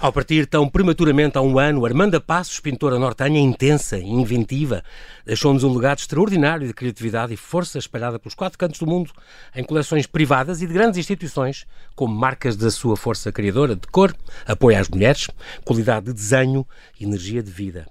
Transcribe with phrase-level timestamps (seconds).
[0.00, 4.82] Ao partir tão prematuramente há um ano, Armanda Passos, pintora nortenha intensa e inventiva,
[5.26, 9.12] deixou-nos um legado extraordinário de criatividade e força espalhada pelos quatro cantos do mundo,
[9.54, 14.16] em coleções privadas e de grandes instituições, como marcas da sua força criadora de cor,
[14.46, 15.28] apoio às mulheres,
[15.66, 16.66] qualidade de desenho
[16.98, 17.86] e energia de vida.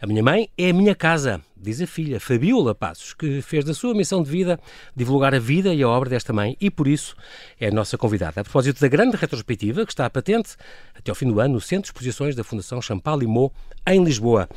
[0.00, 3.72] A minha mãe é a minha casa, diz a filha, Fabiola Passos, que fez da
[3.72, 4.58] sua missão de vida
[4.94, 7.16] divulgar a vida e a obra desta mãe e, por isso,
[7.60, 8.40] é a nossa convidada.
[8.40, 10.56] A propósito da grande retrospectiva que está patente
[10.94, 13.52] até ao fim do ano no Centro de Exposições da Fundação Champalimau,
[13.86, 14.48] em Lisboa.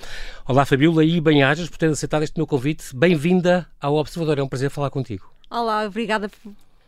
[0.47, 2.95] Olá, Fabiola, e bem-ajas por ter aceitado este meu convite.
[2.95, 4.39] Bem-vinda ao Observador.
[4.39, 5.29] É um prazer falar contigo.
[5.49, 6.29] Olá, obrigada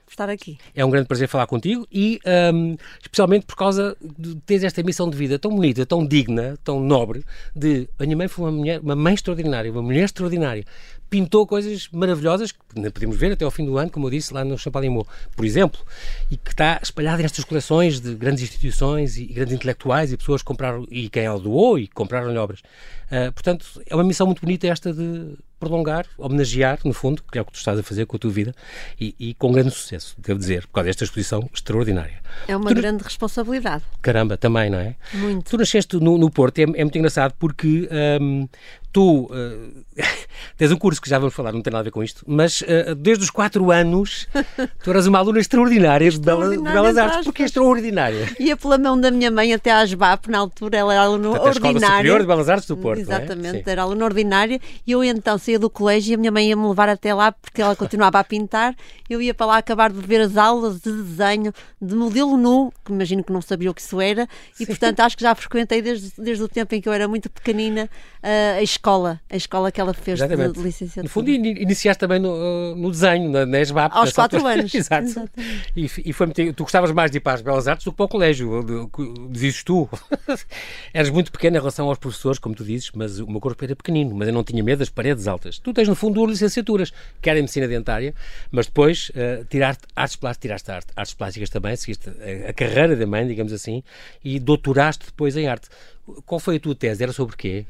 [0.08, 0.58] por estar aqui.
[0.74, 2.18] É um grande prazer falar contigo e
[2.54, 6.80] um, especialmente por causa de teres esta missão de vida tão bonita, tão digna, tão
[6.80, 10.64] nobre, de a minha mãe foi uma mulher, uma mãe extraordinária, uma mulher extraordinária.
[11.10, 12.60] Pintou coisas maravilhosas que
[12.92, 15.80] podemos ver até ao fim do ano, como eu disse, lá no Champalimau, por exemplo,
[16.30, 20.48] e que está espalhada nestas coleções de grandes instituições e grandes intelectuais e pessoas que
[20.48, 22.60] compraram, e quem ela doou e compraram-lhe obras.
[23.08, 27.42] Uh, portanto, é uma missão muito bonita esta de prolongar, homenagear, no fundo, que é
[27.42, 28.54] o que tu estás a fazer com a tua vida,
[29.00, 32.22] e, e com grande sucesso, devo dizer, por causa desta exposição extraordinária.
[32.48, 33.84] É uma tu, grande responsabilidade.
[34.02, 34.96] Caramba, também, não é?
[35.14, 35.50] Muito.
[35.50, 37.90] Tu nasceste no, no Porto, é, é, muito engraçado porque
[38.22, 38.48] um,
[38.98, 39.86] tu uh,
[40.58, 42.62] tens um curso que já vamos falar, não tem nada a ver com isto, mas
[42.62, 44.28] uh, desde os quatro anos
[44.84, 47.26] tu eras uma aluna extraordinária, de, Belas, de Belas Artes.
[47.26, 48.28] Porquê extraordinária?
[48.40, 51.64] Ia pela mão da minha mãe até à ASBAP, na altura ela era aluna Portanto,
[51.64, 51.86] ordinária.
[51.86, 53.72] A Superior de Belas Artes do Porto, Exatamente, é?
[53.72, 56.90] era aluna ordinária e eu então saía do colégio e a minha mãe ia-me levar
[56.90, 58.76] até lá porque ela continuava a pintar.
[59.08, 62.92] Eu ia para lá acabar de ver as aulas de desenho de modelo nu, que
[62.92, 64.66] imagino que não sabia o que isso era, e Sim.
[64.66, 67.90] portanto acho que já frequentei desde, desde o tempo em que eu era muito pequenina
[68.58, 68.87] a escola,
[69.30, 70.54] a escola que ela fez Exatamente.
[70.54, 71.04] de, licenciatura.
[71.04, 73.96] No fundo, iniciaste também no, no desenho, na, na ESBAP.
[73.96, 74.74] Aos quatro anos.
[74.76, 75.30] Exato.
[75.76, 78.06] E, e foi tu gostavas mais de ir para as Belas Artes do que para
[78.06, 78.90] o colégio,
[79.30, 79.90] dizes tu.
[80.94, 83.76] Eras muito pequena em relação aos professores, como tu dizes, mas o meu corpo era
[83.76, 85.60] pequenino, mas eu não tinha medo das paredes altas.
[85.60, 88.14] Tu tens, no fundo, duas licenciaturas, que era em medicina dentária,
[88.52, 92.96] mas depois uh, tiraste artes plásticas, tiraste arte, artes plásticas também, seguiste a, a carreira
[92.96, 93.84] da mãe, digamos assim,
[94.24, 95.68] e doutoraste depois em arte.
[96.26, 97.04] Qual foi a tua tese?
[97.04, 97.66] Era sobre quê?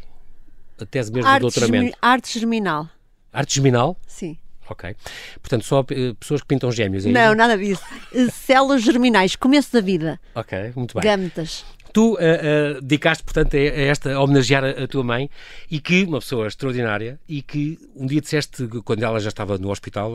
[0.79, 1.97] A tese mesmo arte do doutoramento?
[2.01, 2.89] Arte germinal.
[3.33, 3.97] Arte germinal?
[4.07, 4.37] Sim.
[4.69, 4.95] Ok.
[5.41, 7.83] Portanto, só uh, pessoas que pintam gêmeos, é Não, nada disso.
[8.31, 10.19] Células germinais, começo da vida.
[10.35, 11.03] Ok, muito bem.
[11.03, 11.65] Gâmetas.
[11.93, 15.29] Tu uh, uh, dedicaste, portanto, a, esta, a homenagear a, a, tua mãe
[15.71, 19.71] e que, uma pessoa extraordinária, e que um dia disseste, quando ela já estava no
[19.71, 20.11] hospital,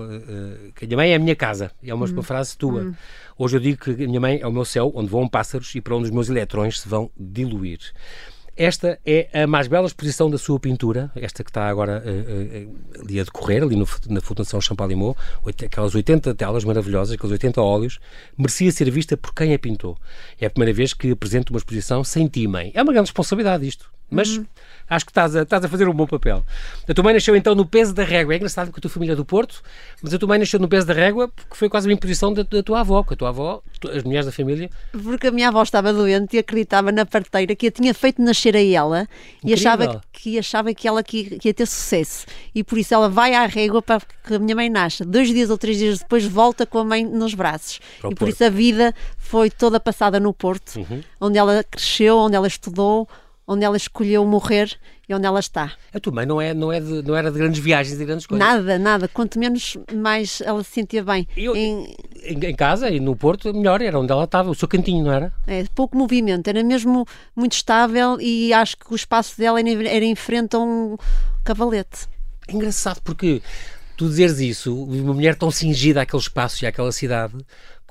[0.77, 1.73] que a minha mãe é a minha casa.
[1.83, 2.13] É uma, hum.
[2.13, 2.83] uma frase tua.
[2.83, 2.95] Hum.
[3.39, 5.81] Hoje eu digo que a minha mãe é o meu céu, onde voam pássaros e
[5.81, 7.81] para onde os meus eletrões se vão diluir.
[8.57, 13.03] Esta é a mais bela exposição da sua pintura, esta que está agora uh, uh,
[13.03, 17.99] ali a decorrer, ali no, na Fundação Champalimau, aquelas 80 telas maravilhosas, aqueles 80 óleos,
[18.37, 19.97] merecia ser vista por quem a pintou.
[20.39, 22.71] É a primeira vez que apresento uma exposição sem ti, mãe.
[22.75, 24.47] É uma grande responsabilidade isto, mas uhum
[24.95, 26.45] acho que estás a, estás a fazer um bom papel.
[26.89, 28.35] A tua mãe nasceu então no peso da régua.
[28.35, 29.63] É engraçado que a tua família é do Porto,
[30.03, 32.43] mas a tua mãe nasceu no peso da régua porque foi quase uma imposição da,
[32.43, 33.63] da tua avó, que a tua avó,
[33.95, 34.71] as mulheres da família.
[34.93, 38.57] Porque a minha avó estava doente e acreditava na parteira que a tinha feito nascer
[38.57, 39.09] a ela
[39.39, 39.51] Incrível.
[39.51, 42.27] e achava que, achava que ela que, que ia ter sucesso.
[42.55, 45.05] E por isso ela vai à régua para que a minha mãe nasça.
[45.05, 47.81] Dois dias ou três dias depois volta com a mãe nos braços.
[47.99, 48.33] e por Porto.
[48.33, 51.03] isso a vida foi toda passada no Porto, uhum.
[51.21, 53.09] onde ela cresceu, onde ela estudou,
[53.47, 55.73] onde ela escolheu morrer e onde ela está.
[55.93, 58.27] A tua mãe não, é, não, é de, não era de grandes viagens e grandes
[58.27, 58.47] coisas?
[58.47, 59.09] Nada, nada.
[59.09, 61.27] Quanto menos, mais ela se sentia bem.
[61.37, 61.95] Eu, em...
[62.23, 62.55] em...
[62.55, 65.33] casa e no Porto, melhor, era onde ela estava, o seu cantinho, não era?
[65.47, 70.15] É, pouco movimento, era mesmo muito estável e acho que o espaço dela era em
[70.15, 70.97] frente a um
[71.45, 72.07] cavalete.
[72.49, 73.43] É engraçado porque
[73.97, 77.35] tu dizeres isso, uma mulher tão cingida àquele espaço e àquela cidade,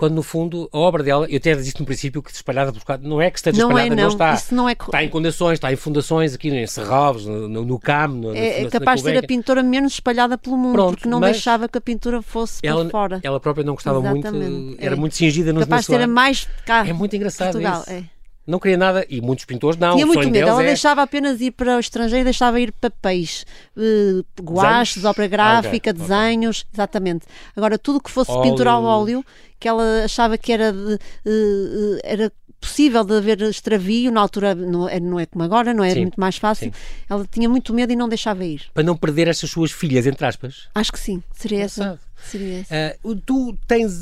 [0.01, 3.21] quando no fundo a obra dela, eu até disse no princípio que espalhada por não
[3.21, 4.03] é que esteja não espalhada, é, não.
[4.05, 4.33] não está.
[4.33, 4.71] Isso não é...
[4.71, 8.63] Está em condensações, está em fundações aqui em Serralves, no, no, no CAM, no, é,
[8.63, 11.77] é capaz de ser a pintora menos espalhada pelo mundo, Pronto, porque não deixava que
[11.77, 13.19] a pintura fosse ela, por fora.
[13.21, 14.97] Ela própria não gostava Exatamente, muito, era é.
[14.97, 16.83] muito cingida no Capaz de ser a mais cá.
[16.87, 17.91] É muito engraçado Portugal, isso.
[17.91, 18.03] É.
[18.51, 19.93] Não queria nada, e muitos pintores não.
[19.93, 20.65] Tinha muito medo, ela é...
[20.65, 23.45] deixava apenas ir para o estrangeiro, deixava ir papéis,
[23.77, 26.69] uh, guaches, obra gráfica, ah, okay, desenhos, okay.
[26.73, 27.25] exatamente.
[27.55, 28.41] Agora, tudo que fosse óleo.
[28.41, 29.23] pintura ao óleo,
[29.57, 34.87] que ela achava que era, de, uh, era possível de haver extravio, na altura não
[34.89, 36.73] é, não é como agora, não é sim, muito mais fácil.
[36.73, 36.79] Sim.
[37.09, 38.63] Ela tinha muito medo e não deixava ir.
[38.73, 40.67] Para não perder estas suas filhas, entre aspas?
[40.75, 41.97] Acho que sim, seria essa.
[42.23, 42.73] Seria esse.
[43.03, 44.01] Uh, tu tens.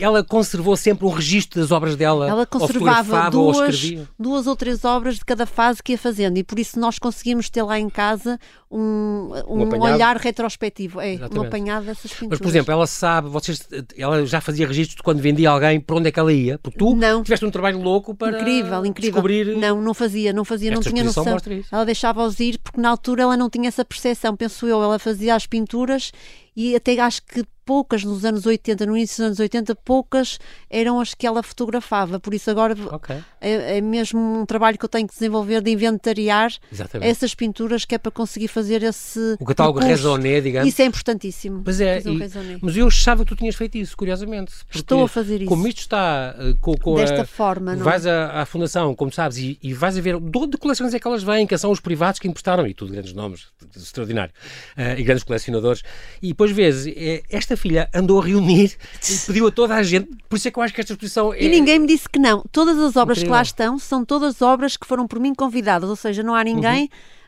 [0.00, 2.28] Ela conservou sempre um registro das obras dela?
[2.28, 6.36] Ela conservava ou duas, ou duas ou três obras de cada fase que ia fazendo
[6.36, 8.38] e por isso nós conseguimos ter lá em casa
[8.70, 11.00] um, um, um olhar retrospectivo.
[11.00, 11.38] É, Exatamente.
[11.38, 12.30] um apanhado dessas pinturas.
[12.30, 15.96] Mas, por exemplo, ela sabe, vocês, ela já fazia registros de quando vendia alguém para
[15.96, 16.58] onde é que ela ia?
[16.58, 17.22] Porque tu não.
[17.22, 19.12] tiveste um trabalho louco para incrível, incrível.
[19.12, 19.56] descobrir.
[19.56, 21.36] Não, não fazia, não fazia, não tinha noção.
[21.70, 24.82] Ela deixava-os ir porque na altura ela não tinha essa percepção, penso eu.
[24.82, 26.12] Ela fazia as pinturas
[26.54, 30.98] e até acho que poucas nos anos 80, no início dos anos 80, poucas eram
[30.98, 32.18] as que ela fotografava.
[32.18, 33.18] Por isso agora okay.
[33.40, 37.08] é, é, mesmo um trabalho que eu tenho que desenvolver de inventariar Exatamente.
[37.08, 40.68] essas pinturas que é para conseguir fazer esse O catálogo raisonné, digamos.
[40.68, 41.62] Isso é importantíssimo.
[41.62, 44.52] Pois é, e, mas eu achava que tu tinhas feito isso, curiosamente.
[44.74, 45.48] Estou a fazer isso.
[45.48, 49.12] Como isto está uh, com, com Desta a, forma, não Vais à, à, fundação, como
[49.12, 51.70] sabes, e, e vais a ver de onde coleções é que elas vêm, que são
[51.70, 53.46] os privados que emprestaram, e tudo grandes nomes,
[53.76, 54.34] extraordinário,
[54.76, 55.84] uh, e grandes colecionadores.
[56.20, 58.76] E depois vês, é, esta filha andou a reunir
[59.08, 60.10] e pediu a toda a gente.
[60.28, 61.42] Por isso é que eu acho que esta exposição é.
[61.42, 62.44] E ninguém me disse que não.
[62.50, 63.32] Todas as obras Incrível.
[63.32, 66.42] que lá estão são todas obras que foram por mim convidadas, ou seja, não há
[66.42, 66.84] ninguém,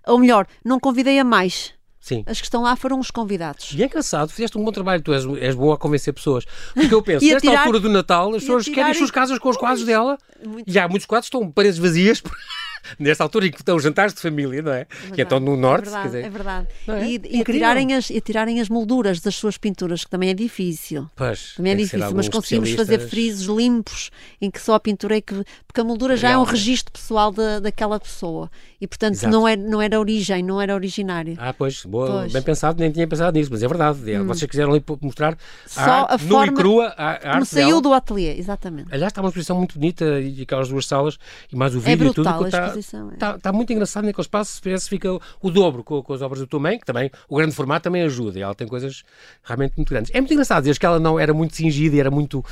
[0.07, 0.15] uhum.
[0.15, 1.75] ou melhor, não convidei a mais.
[2.01, 2.25] Sim.
[2.27, 3.73] As que estão lá foram os convidados.
[3.77, 6.45] E é engraçado, fizeste um bom trabalho, tu és, és boa a convencer pessoas.
[6.75, 9.49] Porque eu penso, nesta tirar, altura do Natal, as pessoas querem as suas casas com
[9.49, 10.19] os quadros dela.
[10.45, 12.21] Muito e há muitos quadros que estão paredes vazias.
[12.99, 14.81] nesta altura em que estão jantares de família, não é?
[14.81, 15.89] é que estão no norte.
[15.89, 16.07] É verdade.
[16.07, 16.69] Dizer, é verdade.
[16.89, 17.07] É?
[17.07, 21.09] E, e, tirarem as, e tirarem as molduras das suas pinturas, que também é difícil.
[21.17, 25.21] Pois, também é difícil, mas conseguimos fazer frisos limpos em que só a pintura é
[25.21, 25.35] que.
[25.67, 28.51] Porque a moldura já é um registro pessoal da, daquela pessoa
[28.81, 31.37] e, portanto, não, é, não era origem, não era originário.
[31.39, 32.33] Ah, pois, boa, pois.
[32.33, 34.13] bem pensado, nem tinha pensado nisso, mas é verdade.
[34.13, 34.27] É, hum.
[34.27, 35.37] Vocês quiseram mostrar
[35.67, 37.83] só a, a forma e crua a, a como saiu dela.
[37.83, 38.89] do ateliê, exatamente.
[38.93, 41.19] Aliás, está uma exposição muito bonita e aquelas duas salas
[41.53, 42.47] e mais o é vídeo é brutal, e tudo.
[42.47, 43.15] Está, exposição, é.
[43.15, 46.61] está, está, muito engraçado naquele espaço, parece fica o dobro com, com, as obras do
[46.61, 49.03] mãe, que também o grande formato também ajuda e ela tem coisas
[49.43, 50.11] realmente muito grandes.
[50.15, 52.45] É muito engraçado dizer que ela não era muito cingida era muito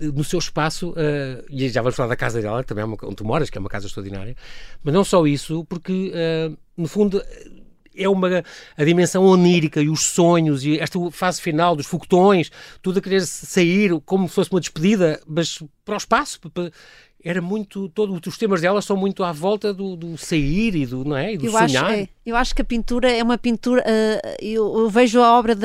[0.00, 2.96] no seu espaço, uh, e já vamos falar da casa dela, que também é uma,
[3.02, 4.36] onde tu moras, que é uma casa extraordinária,
[4.82, 6.12] mas não só isso, porque.
[6.12, 7.22] Uh, no fundo,
[7.94, 8.42] é uma
[8.76, 13.22] a dimensão onírica e os sonhos e esta fase final dos foguetões, tudo a querer
[13.22, 16.72] sair como se fosse uma despedida, mas para o espaço, para,
[17.24, 17.88] era muito.
[17.90, 21.34] Todos os temas dela são muito à volta do, do sair e do, não é?
[21.34, 21.84] E do eu sonhar.
[21.84, 23.82] Acho, é, eu acho que a pintura é uma pintura.
[23.82, 25.56] Uh, eu, eu, vejo a obra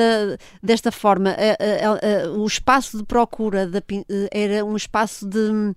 [0.62, 1.30] desta forma.
[1.30, 3.82] Uh, uh, o espaço de procura da,
[4.30, 5.38] era um espaço de.
[5.38, 5.74] Um,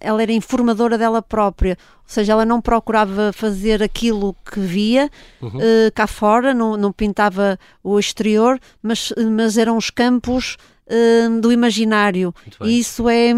[0.00, 1.76] ela era informadora dela própria.
[1.80, 5.08] Ou seja, ela não procurava fazer aquilo que via
[5.40, 5.60] uhum.
[5.94, 10.56] cá fora, não, não pintava o exterior, mas, mas eram os campos
[11.40, 12.34] do imaginário.
[12.64, 13.32] E isso é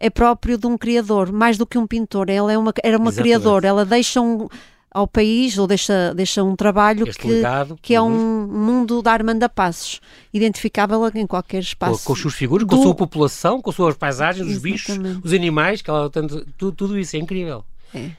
[0.00, 2.30] é próprio de um criador, mais do que um pintor.
[2.30, 3.22] Ela é uma, era uma Exatamente.
[3.22, 4.48] criadora, ela deixa um,
[4.90, 9.48] ao país ou deixa, deixa um trabalho que, legado, que é um mundo da Armanda
[9.48, 10.00] Passos,
[10.32, 11.98] identificável em qualquer espaço.
[12.00, 12.70] Com, com as suas figuras, do...
[12.70, 16.44] com a sua população, com as suas paisagens, os bichos, os animais, que ela tanto,
[16.56, 17.62] tudo, tudo isso é incrível.
[17.94, 18.10] É.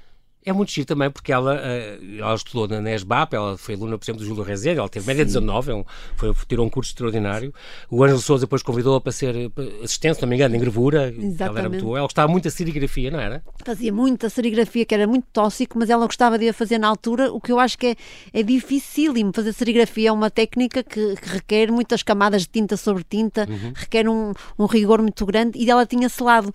[0.43, 4.03] É muito giro também porque ela, eh, ela estudou na NESBAP, ela foi aluna, por
[4.03, 5.85] exemplo, do Júlio Rezende, ela teve média 19, é um,
[6.15, 7.53] foi, tirou um curso extraordinário.
[7.89, 9.51] O Ângelo Souza depois convidou-a para ser
[9.83, 11.09] assistente, se não me engano, em gravura.
[11.09, 11.41] Exatamente.
[11.43, 13.43] Ela, era muito, ela gostava muito da serigrafia, não era?
[13.63, 17.31] Fazia muita serigrafia, que era muito tóxico, mas ela gostava de a fazer na altura,
[17.31, 17.95] o que eu acho que é,
[18.33, 19.31] é dificílimo.
[19.33, 23.73] Fazer serigrafia é uma técnica que, que requer muitas camadas de tinta sobre tinta, uhum.
[23.75, 26.53] requer um, um rigor muito grande e ela tinha selado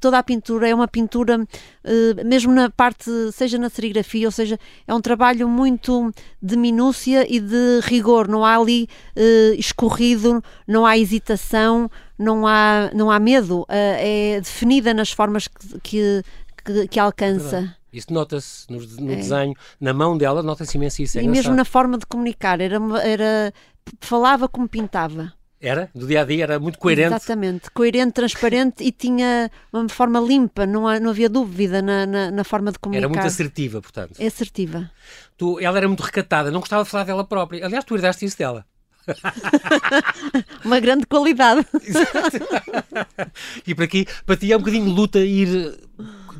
[0.00, 4.58] toda a pintura é uma pintura, uh, mesmo na parte, seja na serigrafia, ou seja,
[4.86, 6.12] é um trabalho muito
[6.42, 12.90] de minúcia e de rigor, não há ali uh, escorrido, não há hesitação, não há,
[12.94, 16.22] não há medo, uh, é definida nas formas que, que,
[16.64, 17.74] que, que alcança.
[17.92, 19.16] Isso nota-se no, no é.
[19.16, 21.18] desenho, na mão dela, nota-se imenso isso.
[21.18, 21.44] É e engraçado.
[21.44, 23.52] mesmo na forma de comunicar, era, era,
[24.00, 25.32] falava como pintava.
[25.60, 25.90] Era?
[25.92, 27.08] Do dia a dia era muito coerente?
[27.08, 32.30] Exatamente, coerente, transparente e tinha uma forma limpa, não, há, não havia dúvida na, na,
[32.30, 33.04] na, forma de comunicar.
[33.04, 34.14] Era muito assertiva, portanto.
[34.20, 34.88] É assertiva.
[35.36, 37.64] Tu, ela era muito recatada, não gostava de falar dela própria.
[37.64, 38.64] Aliás, tu herdaste isso dela.
[40.64, 41.66] uma grande qualidade.
[43.66, 45.76] e para aqui, para ti é um bocadinho luta ir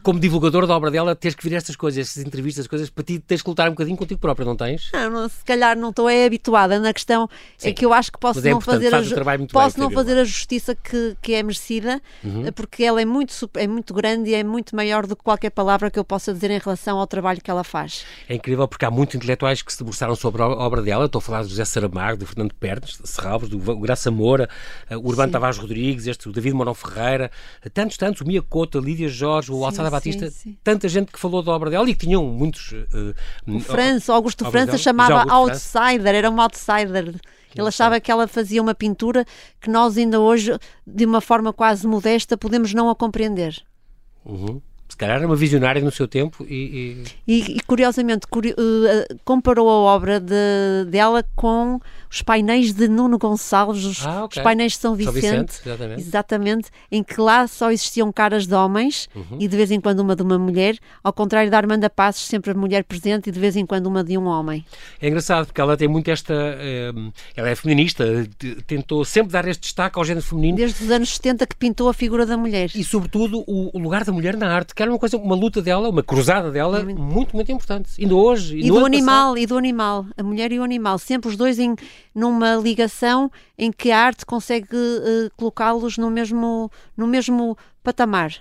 [0.02, 3.18] como divulgador da obra dela, teres que vir estas coisas, estas entrevistas, coisas, para ti
[3.18, 4.90] tens que lutar um bocadinho contigo próprio, não tens?
[4.92, 7.68] Não, não se calhar não estou é habituada na questão, é Sim.
[7.68, 9.00] é que eu acho que posso é não fazer, a,
[9.52, 12.50] posso bem, não fazer a justiça que, que é merecida, uhum.
[12.52, 15.90] porque ela é muito, é muito grande e é muito maior do que qualquer palavra
[15.90, 18.04] que eu possa dizer em relação ao trabalho que ela faz.
[18.28, 21.22] É incrível porque há muitos intelectuais que se debruçaram sobre a obra dela, estou a
[21.22, 24.48] falar do José Saramago, do Fernando Pernes, de Serralves, do Graça Moura,
[24.88, 27.30] eh, o Urbano Tavares Rodrigues, este, o David Morão Ferreira,
[27.72, 31.42] tantos, tantos, o Mia Cota, Lídia Jorge, o Alçada Batista, sim, tanta gente que falou
[31.42, 32.72] da obra dela e que tinham muitos.
[32.72, 33.14] Uh,
[33.46, 37.14] o França, Augusto França chamava outsider, era um outsider.
[37.56, 39.24] Ele achava que ela fazia uma pintura
[39.60, 43.62] que nós ainda hoje, de uma forma quase modesta, podemos não a compreender.
[44.24, 47.04] Uhum se calhar era uma visionária no seu tempo e...
[47.26, 51.78] E, e, e curiosamente curi uh, comparou a obra de, dela com
[52.10, 54.40] os painéis de Nuno Gonçalves, os, ah, okay.
[54.40, 56.00] os painéis de São Vicente, São Vicente exatamente.
[56.00, 56.68] exatamente.
[56.90, 59.38] em que lá só existiam caras de homens uhum.
[59.38, 62.50] e de vez em quando uma de uma mulher, ao contrário da Armanda Passos, sempre
[62.50, 64.64] a mulher presente e de vez em quando uma de um homem.
[65.00, 66.34] É engraçado porque ela tem muito esta...
[66.34, 68.04] Uh, ela é feminista,
[68.66, 70.56] tentou sempre dar este destaque ao género feminino.
[70.56, 72.70] Desde os anos 70 que pintou a figura da mulher.
[72.74, 75.60] E sobretudo o, o lugar da mulher na arte, que era uma coisa, uma luta
[75.60, 77.90] dela, uma cruzada dela, muito, muito, muito importante.
[77.98, 78.56] Ainda hoje.
[78.56, 79.38] E, e do animal, passado.
[79.38, 80.06] e do animal.
[80.16, 80.98] A mulher e o animal.
[80.98, 81.74] Sempre os dois em,
[82.14, 88.40] numa ligação em que a arte consegue uh, colocá-los no mesmo, no mesmo patamar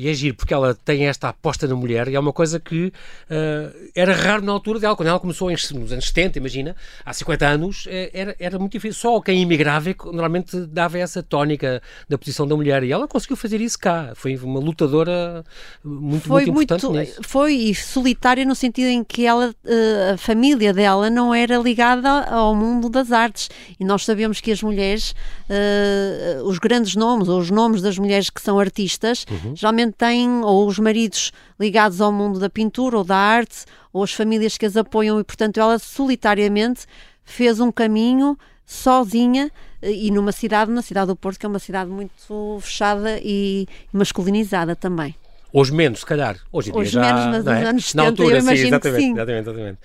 [0.00, 2.86] e é giro, porque ela tem esta aposta na mulher e é uma coisa que
[2.86, 4.96] uh, era raro na altura dela.
[4.96, 8.98] Quando ela começou nos anos 70, imagina, há 50 anos, eh, era, era muito difícil.
[8.98, 13.36] Só quem imigrava é normalmente dava essa tónica da posição da mulher e ela conseguiu
[13.36, 14.12] fazer isso cá.
[14.14, 15.44] Foi uma lutadora
[15.84, 17.28] muito, foi muito importante muito.
[17.28, 22.54] Foi solitária no sentido em que ela, uh, a família dela não era ligada ao
[22.54, 25.14] mundo das artes e nós sabemos que as mulheres,
[25.50, 29.54] uh, os grandes nomes, ou os nomes das mulheres que são artistas, uhum.
[29.54, 34.12] geralmente têm ou os maridos ligados ao mundo da pintura ou da arte, ou as
[34.12, 36.86] famílias que as apoiam, e portanto ela solitariamente
[37.24, 39.50] fez um caminho sozinha
[39.82, 44.76] e numa cidade, na cidade do Porto, que é uma cidade muito fechada e masculinizada
[44.76, 45.14] também.
[45.52, 46.36] Hoje menos, se calhar.
[46.52, 47.64] Hoje Hoje já, menos, nos é?
[47.64, 49.12] anos 70, na altura, eu imagino sim, exatamente, sim.
[49.12, 49.78] Exatamente, exatamente.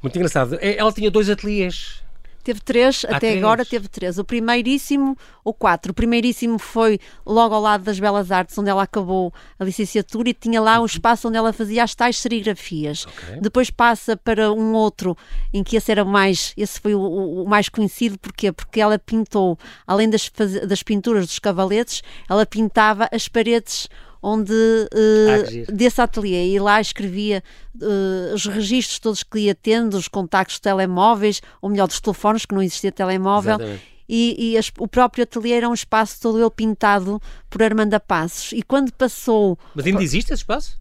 [0.00, 0.58] Muito engraçado.
[0.60, 2.02] É, ela tinha dois ateliês
[2.48, 3.44] Teve três, Há até três.
[3.44, 4.18] agora teve três.
[4.18, 5.14] O primeiríssimo,
[5.44, 5.92] ou quatro.
[5.92, 10.32] O primeiríssimo foi logo ao lado das Belas Artes, onde ela acabou a licenciatura e
[10.32, 10.86] tinha lá um uhum.
[10.86, 13.04] espaço onde ela fazia as tais serigrafias.
[13.04, 13.38] Okay.
[13.42, 15.14] Depois passa para um outro,
[15.52, 18.50] em que esse era mais, esse foi o, o, mais conhecido, porquê?
[18.50, 20.32] Porque ela pintou, além das,
[20.66, 23.90] das pinturas dos cavaletes, ela pintava as paredes
[24.22, 27.42] onde uh, desse ateliê e lá escrevia
[27.76, 32.44] uh, os registros todos que ia tendo, os contactos de telemóveis, ou melhor, dos telefones,
[32.44, 33.54] que não existia telemóvel.
[33.54, 33.98] Exatamente.
[34.08, 37.20] E, e as, o próprio ateliê era um espaço todo ele pintado
[37.50, 38.52] por Armanda Passos.
[38.52, 39.58] E quando passou.
[39.74, 40.78] Mas ainda existe esse espaço?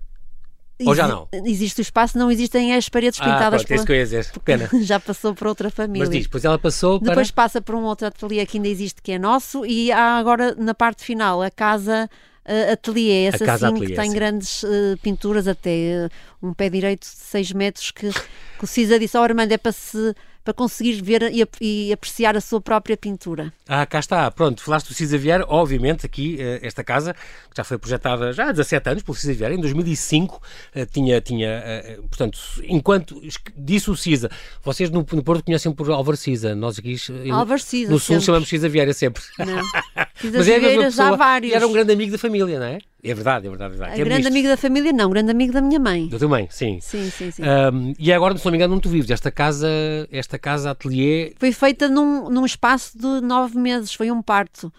[0.86, 1.27] Ou já não?
[1.44, 3.77] Existe o espaço, não existem as paredes ah, pintadas pronto, pela...
[3.77, 4.32] isso que eu ia dizer.
[4.46, 4.70] Pena.
[4.84, 6.06] já passou para outra família.
[6.06, 7.10] Mas diz, depois ela passou para...
[7.10, 10.53] Depois passa para um outro ateliê que ainda existe, que é nosso, e há agora,
[10.56, 12.08] na parte final, a casa
[12.47, 14.15] uh, ateliê, esse assim ateliê, que tem sim.
[14.15, 16.09] grandes uh, pinturas, até
[16.41, 19.51] uh, um pé direito de 6 metros, que, que o Cisa disse ao oh, Armando
[19.51, 20.15] é para se
[20.47, 23.51] para conseguir ver e, e, apreciar a sua própria pintura.
[23.67, 24.31] Ah, cá está.
[24.31, 28.47] Pronto, falaste do Cisa Vieira, obviamente aqui eh, esta casa, que já foi projetada já
[28.47, 30.41] há 17 anos pelo Cisa Vieira, em 2005
[30.73, 33.21] eh, tinha, tinha eh, portanto, enquanto
[33.57, 34.31] disse o Cisa,
[34.63, 36.95] vocês no, no Porto conhecem por Álvaro Cisa, nós aqui
[37.29, 38.25] Álvaro Cisa, no Sul sempre.
[38.25, 39.21] chamamos Cisa Vieira sempre.
[39.39, 39.61] Não.
[40.15, 41.53] Cisa Mas é Vieira já vários.
[41.53, 42.79] era um grande amigo da família, não é?
[43.03, 43.75] É verdade, é verdade.
[43.75, 44.01] É verdade.
[44.01, 46.07] É grande amigo da família, não, grande amigo da minha mãe.
[46.09, 46.79] Da tua mãe, sim.
[46.81, 47.43] Sim, sim, sim.
[47.43, 49.09] Um, e agora, se não me engano, não tu vives.
[49.09, 49.69] Esta casa,
[50.11, 51.33] esta casa ateliê.
[51.37, 54.71] Foi feita num, num espaço de nove meses, foi um parto.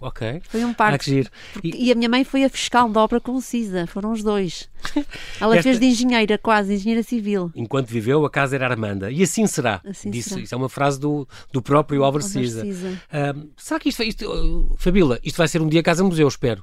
[0.00, 0.42] Ok.
[0.48, 0.94] Foi um parto.
[0.94, 1.30] Ah, que giro.
[1.52, 1.86] Porque, e...
[1.86, 1.92] e...
[1.92, 4.68] a minha mãe foi a fiscal de obra com Cisa, foram os dois.
[5.40, 5.62] Ela Esta...
[5.62, 7.50] fez de engenheira, quase, engenheira civil.
[7.54, 9.10] Enquanto viveu, a casa era Armanda.
[9.10, 9.80] E assim será.
[9.84, 10.42] Assim Disse, será.
[10.42, 12.66] Isso é uma frase do, do próprio Álvaro Cisa.
[12.66, 16.62] Uh, será que isto, isto uh, Fabíola, isto vai ser um dia casa-museu, espero.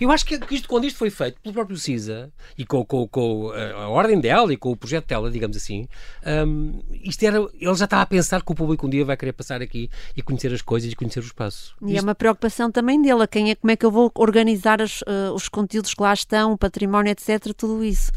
[0.00, 3.50] Eu acho que isto, quando isto foi feito pelo próprio CISA e com, com, com
[3.50, 5.86] a ordem dela e com o projeto dela, digamos assim,
[6.46, 9.32] um, isto era, ele já estava a pensar que o público um dia vai querer
[9.32, 11.74] passar aqui e conhecer as coisas e conhecer o espaço.
[11.82, 11.98] E é isto...
[11.98, 15.32] é uma preocupação também dele, quem é, como é que eu vou organizar as, uh,
[15.34, 18.10] os conteúdos que lá estão, o património, etc., tudo isso.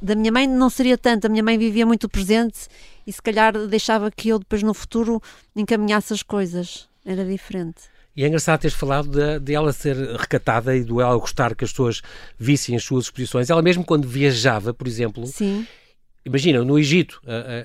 [0.00, 2.68] Da minha mãe não seria tanto, a minha mãe vivia muito presente
[3.06, 5.20] e se calhar deixava que eu depois no futuro
[5.56, 6.88] encaminhasse as coisas.
[7.04, 7.82] Era diferente.
[8.18, 11.64] E é engraçado teres falado de, de, ela ser recatada e do ela gostar que
[11.64, 12.02] as pessoas
[12.36, 13.48] vissem as suas exposições.
[13.48, 15.64] Ela mesmo quando viajava, por exemplo, Sim.
[16.26, 17.22] Imagina, no Egito,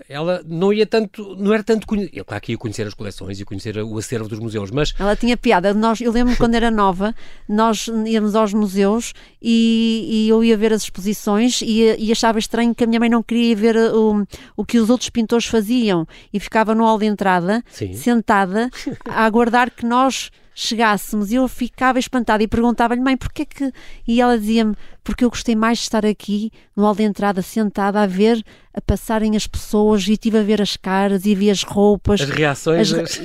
[0.07, 3.43] ela não ia tanto, não era tanto conhecer, claro que ia conhecer as coleções e
[3.43, 4.93] conhecer o acervo dos museus, mas...
[4.97, 7.13] Ela tinha piada, nós, eu lembro quando era nova,
[7.49, 12.73] nós íamos aos museus e, e eu ia ver as exposições e, e, achava estranho
[12.73, 14.23] que a minha mãe não queria ver o,
[14.55, 17.93] o que os outros pintores faziam e ficava no hall de entrada, Sim.
[17.93, 18.69] sentada,
[19.09, 23.71] a aguardar que nós chegássemos e eu ficava espantada e perguntava-lhe, mãe, porquê que.
[24.07, 28.01] E ela dizia-me, porque eu gostei mais de estar aqui, no hall de entrada, sentada,
[28.01, 28.43] a ver,
[28.73, 32.21] a passarem as pessoas e estive a ver as caras e vi as roupas.
[32.21, 32.93] As reações.
[32.93, 33.17] As,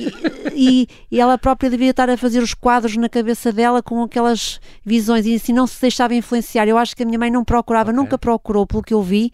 [0.55, 4.61] e, e, ela própria devia estar a fazer os quadros na cabeça dela com aquelas
[4.85, 6.67] visões e assim não se deixava influenciar.
[6.67, 8.03] Eu acho que a minha mãe não procurava, okay.
[8.03, 9.33] nunca procurou, pelo que eu vi,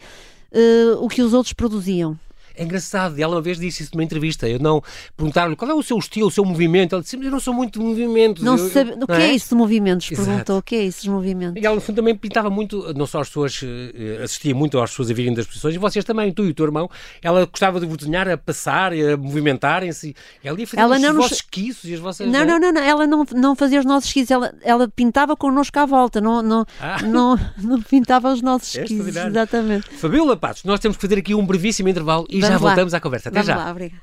[0.53, 2.19] uh, o que os outros produziam.
[2.55, 3.19] É engraçado.
[3.19, 4.49] Ela uma vez disse isso numa entrevista.
[4.49, 4.83] Eu não
[5.17, 6.95] perguntaram-lhe qual é o seu estilo, o seu movimento.
[6.95, 8.43] Ela disse: Eu não sou muito de movimentos.
[8.43, 8.93] Não eu, sabe...
[8.93, 9.27] O que é?
[9.31, 9.33] é?
[9.33, 10.11] isso de movimentos?
[10.11, 10.27] Exato.
[10.29, 10.59] Perguntou.
[10.59, 11.63] O que é isso de movimentos?
[11.63, 14.91] E ela, no fundo, também pintava muito, não só as pessoas, eh, assistia muito às
[14.91, 16.89] pessoas a virem das exposições, e vocês também, tu e o teu irmão.
[17.23, 20.15] Ela gostava de desenhar a passar, a movimentarem-se.
[20.43, 22.27] Ela ia fazer Ela os não nos- vossos esquiços e as vossas.
[22.29, 22.45] Não, é?
[22.45, 25.87] não, não, não, ela não, não fazia os nossos esquizes, ela, ela pintava connosco à
[25.87, 27.03] volta, não, não, Ah.
[27.07, 29.31] não, não pintava os nossos É extraordinário.
[29.31, 29.89] exatamente.
[29.97, 32.71] Fabiola Patos, nós temos que fazer aqui um brevíssimo intervalo e já Vamos lá.
[32.71, 33.29] voltamos à conversa.
[33.29, 33.57] Até Vamos já.
[33.57, 34.03] lá, obrigada.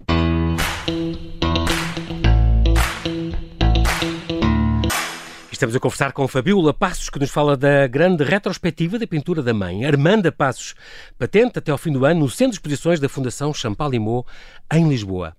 [5.51, 9.53] Estamos a conversar com Fabiola Passos, que nos fala da grande retrospectiva da pintura da
[9.53, 10.73] mãe, Armanda Passos,
[11.19, 14.25] patente até ao fim do ano no Centro de Exposições da Fundação Champalimau,
[14.73, 15.35] em Lisboa.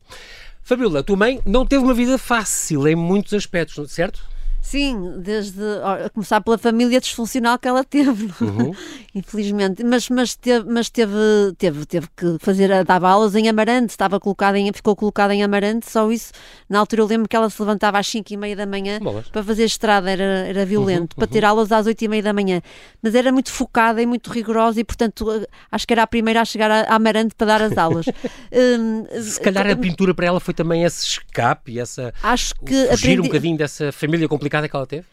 [0.63, 4.23] Fabiola, tua mãe não teve uma vida fácil em muitos aspectos, certo?
[4.65, 8.73] Sim, desde a começar pela família disfuncional que ela teve, Uhum.
[9.13, 11.13] infelizmente, mas, mas, teve, mas teve,
[11.59, 15.91] teve, teve que fazer, dava aulas em Amarante, estava colocada em, ficou colocada em Amarante,
[15.91, 16.33] só isso,
[16.71, 19.29] na altura eu lembro que ela se levantava às 5 e meia da manhã Bolas.
[19.29, 22.33] para fazer estrada, era, era violento, Uhum, para ter aulas às 8 e meia da
[22.33, 22.63] manhã,
[23.03, 26.41] mas era muito focada e muito rigorosa e portanto eh, acho que era a primeira
[26.41, 28.07] a chegar a, a Amarante para dar as aulas.
[28.55, 32.89] Hum, Se calhar a pintura para ela foi também esse escape, essa acho que fugir
[32.89, 35.07] um aprendi- bocadinho dessa família complicada que ela teve.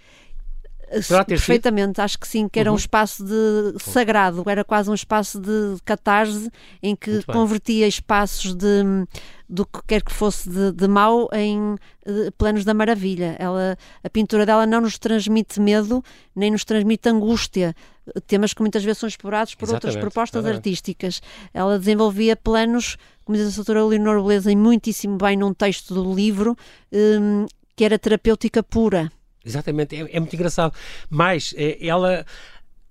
[0.89, 1.46] Poderá ter sido?
[1.46, 2.77] Perfeitamente, acho que sim, que era um Uhum.
[2.79, 6.50] espaço de sagrado, era quase um espaço de catarse
[6.81, 9.05] em que convertia espaços de
[9.48, 13.36] do que quer que fosse de, de mau em eh, planos da maravilha.
[13.39, 16.03] Ela, a pintura dela não nos transmite medo,
[16.36, 17.75] nem nos transmite angústia,
[18.27, 20.58] temas que muitas vezes são explorados por outras Exatamente, propostas exatamente.
[20.69, 21.22] artísticas.
[21.53, 26.13] Ela desenvolvia planos, como diz a doutora Leonor Beleza, e muitíssimo bem num texto do
[26.15, 26.55] livro,
[26.91, 29.12] hum, que era terapêutica pura.
[29.46, 30.74] Exatamente, é, é muito engraçado.
[31.10, 32.25] Mas é, ela,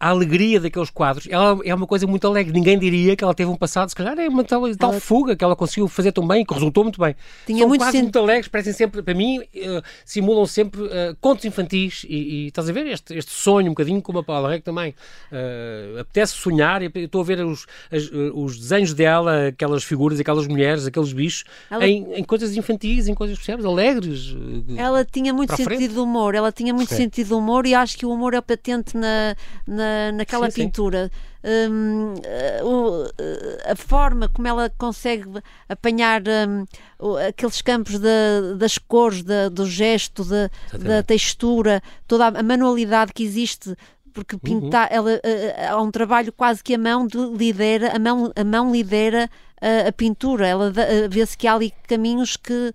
[0.01, 2.53] a alegria daqueles quadros, ela é uma coisa muito alegre.
[2.53, 5.35] Ninguém diria que ela teve um passado, se calhar é uma tal, tal Ela- fuga
[5.35, 7.17] que ela conseguiu fazer tão bem, que resultou muito bem.
[7.47, 11.17] Tinha São muito quadros sen- muito alegres, parecem sempre, para mim, eh, simulam sempre eh,
[11.21, 12.05] contos infantis.
[12.09, 12.15] E,
[12.45, 14.95] e estás a ver este, este sonho, um bocadinho como a Paula Reg também.
[15.33, 20.47] Eh, apetece sonhar, eu estou a ver os, as- os desenhos dela, aquelas figuras, aquelas
[20.47, 23.65] mulheres, aqueles bichos, Ela- em, em coisas infantis, em coisas, percebes?
[23.65, 24.35] Alegres.
[24.77, 26.97] Ela tinha muito sentido de humor, ela tinha muito Sim.
[26.97, 29.35] sentido de humor e acho que o humor é patente na,
[29.67, 31.11] na, naquela Sim, pintura.
[31.45, 35.25] Hum, eh, o- eh, a forma como ela consegue
[35.69, 36.65] apanhar hum,
[36.99, 42.43] o- aqueles campos da- das cores, da- do gesto, da, da textura, toda a, a
[42.43, 43.75] manualidade que existe.
[44.13, 44.41] Porque Uhum.
[44.61, 48.45] pintar, ela, eh, há um trabalho quase que a mão de- lidera, a mão, a
[48.45, 50.47] mão lidera a, a pintura.
[50.47, 52.73] Ela eh, vê-se que há ali caminhos que,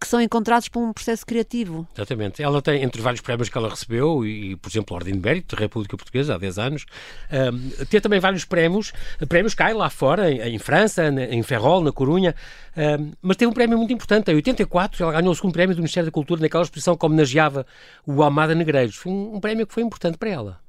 [0.00, 1.86] que são encontrados por um processo criativo.
[1.94, 2.42] Exatamente.
[2.42, 5.54] Ela tem, entre vários prémios que ela recebeu, e, por exemplo, a Ordem de Mérito
[5.54, 6.86] da República Portuguesa, há 10 anos,
[7.52, 8.92] um, tem também vários prémios,
[9.28, 12.34] prémios cá e lá fora, em, em França, na- em Ferrol, na Corunha,
[12.76, 14.30] um, mas teve um prémio muito importante.
[14.30, 17.64] Em 84, ela ganhou o segundo prémio do Ministério da Cultura naquela exposição que homenageava
[18.06, 18.96] o Almada Negreiros.
[18.96, 20.60] Foi um, um prémio que foi importante para ela.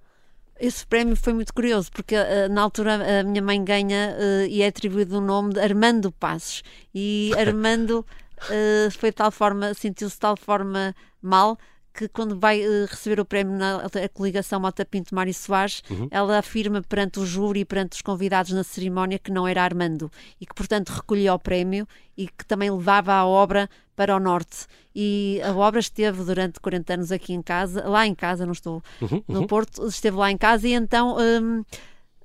[0.60, 4.62] Esse prémio foi muito curioso, porque eh, na altura a minha mãe ganha eh, e
[4.62, 6.64] é atribuído o nome de Armando Passos.
[6.94, 8.06] E Armando
[8.50, 11.58] eh, foi de tal forma, sentiu-se de tal forma mal
[11.94, 13.82] que quando vai eh, receber o prémio na
[14.14, 18.64] coligação Mota Pinto Mário Soares, ela afirma perante o júri e perante os convidados na
[18.64, 23.14] cerimónia que não era Armando e que, portanto, recolhia o prémio e que também levava
[23.14, 24.66] a obra para o norte.
[24.96, 28.82] E a obra esteve durante 40 anos aqui em casa, lá em casa, não estou
[29.02, 31.66] Uhum, no Porto, esteve lá em casa e então hum,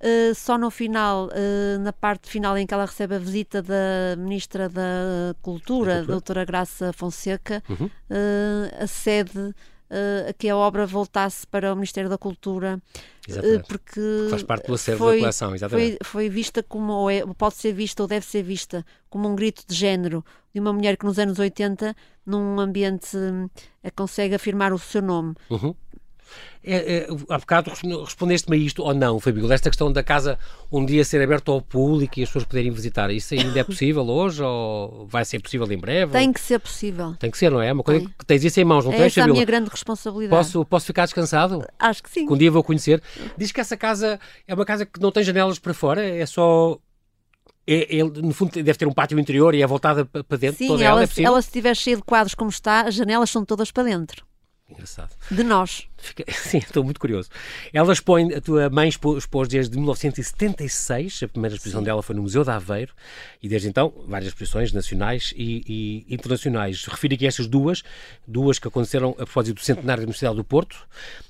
[0.07, 4.15] eh, só no final, eh, na parte final em que ela recebe a visita da
[4.19, 6.13] Ministra da Cultura, Da a Cultura.
[6.13, 7.89] doutora Graça Fonseca, Uhum.
[8.11, 9.55] eh, acede
[10.29, 12.81] a que a obra voltasse para o Ministério da Cultura,
[13.29, 13.69] Exatamente.
[13.69, 15.99] porque Faz parte do acervo foi- da coleção, exatamente.
[16.03, 19.37] foi, foi vista como, ou é- pode ser vista ou deve ser vista como um
[19.37, 21.95] grito de género de uma mulher que nos anos 80,
[22.27, 23.17] num ambiente,
[23.95, 25.35] consegue afirmar o seu nome.
[25.51, 25.75] Uhum.
[26.67, 27.71] É, é, há bocado
[28.05, 29.53] respondeste-me a isto ou não, Fabíola?
[29.55, 30.39] Esta questão da casa
[30.73, 34.03] um dia ser aberta ao público e as pessoas poderem visitar, isso ainda é possível
[34.09, 36.13] hoje ou vai ser possível em breve?
[36.13, 37.15] Tem que ser possível.
[37.19, 37.69] Tem que ser, não é?
[37.69, 38.09] É Uma coisa Tem.
[38.19, 39.35] que tens isso em mãos, não É tens, essa a Fabíola?
[39.37, 40.31] minha grande responsabilidade.
[40.43, 41.67] Posso, posso ficar descansado?
[41.79, 42.27] Acho que sim.
[42.27, 43.03] Que um dia vou conhecer.
[43.37, 46.79] Diz que essa casa é uma casa que não tem janelas para fora, é só.
[47.67, 50.59] É, é- no fundo, deve ter um pátio interior e é voltada pa- para dentro.
[50.59, 53.31] Sim, toda ela, ela, é ela se estiver cheia de quadros como está, as janelas
[53.31, 54.25] são todas para dentro.
[54.71, 55.11] Engraçado.
[55.31, 55.87] De nós.
[56.05, 56.25] Fica...
[56.33, 57.29] Sim, estou muito curioso.
[57.73, 61.87] Ela expõe, a tua mãe expôs desde 1976, a primeira exposição Sim.
[61.87, 62.93] dela foi no Museu de Aveiro,
[63.43, 66.85] e desde então várias exposições nacionais e, e internacionais.
[66.85, 67.83] Refiro aqui estas duas,
[68.27, 70.87] duas que aconteceram a propósito do centenário da Universidade do Porto,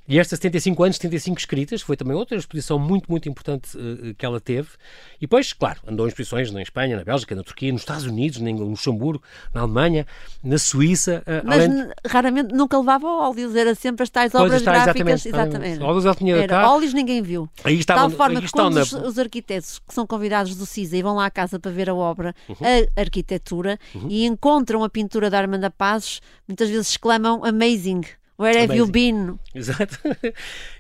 [0.07, 4.27] e estas 75 anos, 75 escritas, foi também outra exposição muito, muito importante uh, que
[4.27, 4.69] ela teve.
[5.17, 8.39] E depois, claro, andou em exposições na Espanha, na Bélgica, na Turquia, nos Estados Unidos,
[8.39, 9.23] no Luxemburgo,
[9.55, 10.07] na Alemanha,
[10.43, 11.23] na Suíça.
[11.27, 11.91] Uh, Mas além...
[12.07, 15.27] raramente nunca levava óleos, era sempre as tais obras gráficas.
[15.27, 15.29] Exatamente.
[15.29, 15.83] exatamente.
[15.83, 16.71] Óleos ela tinha era, cá.
[16.71, 17.49] Óleos ninguém viu.
[17.63, 18.83] Aí estavam, de tal forma que quando na...
[18.83, 21.89] os, os, arquitetos que são convidados do CISA e vão lá à casa para ver
[21.89, 22.57] a obra, uhum.
[22.97, 24.07] a arquitetura, uhum.
[24.09, 28.03] e encontram a pintura da Armanda Pazos, muitas vezes exclamam amazing.
[28.37, 29.39] Where have you been?
[29.55, 29.97] Exato.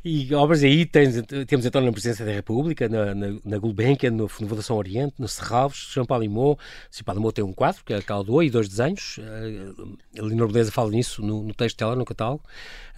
[0.04, 4.26] E obras aí tens, temos então na Presidência da República, na, na, na Gulbenkian, no
[4.26, 6.58] Fundação Oriente, no Serralves, Champalimau.
[6.90, 9.20] Champalimau tem um quadro, que é a Caldou, e dois desenhos.
[10.18, 12.42] A Leonor Beleza fala nisso no, no texto dela, no catálogo.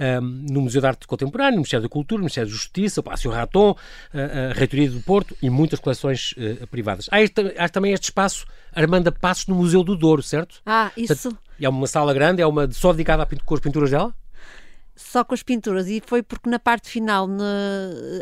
[0.01, 3.03] Um, no Museu de Arte Contemporânea, no Ministério da Cultura, no Ministério da Justiça, o
[3.03, 3.77] Palácio Raton,
[4.12, 7.09] a, a Reitoria do Porto e muitas coleções uh, privadas.
[7.11, 10.61] Há, este, há também este espaço Armanda Passos no Museu do Douro, certo?
[10.64, 11.14] Ah, isso.
[11.14, 14.14] Portanto, é uma sala grande, é uma só dedicada a, com as pinturas dela?
[14.97, 17.29] Só com as pinturas e foi porque na parte final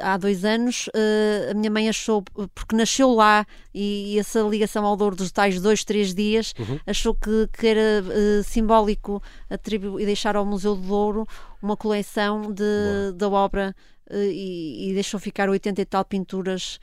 [0.03, 4.85] há dois anos uh, a minha mãe achou porque nasceu lá e, e, essa ligação
[4.85, 6.81] ao Douro dos tais dois três dias uhum.
[6.85, 11.29] achou que, que era uh, simbólico atribuir e deixar ao Museu do Douro
[11.63, 13.75] uma coleção de, da obra
[14.11, 16.81] uh, e, e, deixou ficar 80 e tal pinturas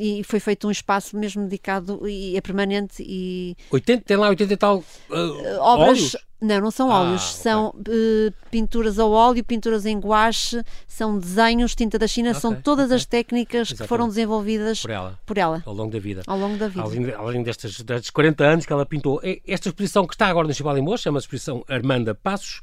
[0.00, 4.52] e foi feito um espaço mesmo dedicado e é permanente e 80 tem lá 80
[4.52, 6.16] e tal obras óleos?
[6.40, 11.74] Não, não são óleos, ah, são uh, pinturas ao óleo, pinturas em guache, são desenhos,
[11.74, 12.96] tinta da China, okay, são todas okay.
[12.96, 13.82] as técnicas Exatamente.
[13.82, 16.22] que foram desenvolvidas por ela, por ela, ao longo da vida.
[16.28, 16.82] Ao longo da vida.
[16.82, 19.20] Além, além destes, destes 40 anos que ela pintou.
[19.44, 22.60] Esta exposição que está agora no Chival Moura chama-se exposição Armanda Passos,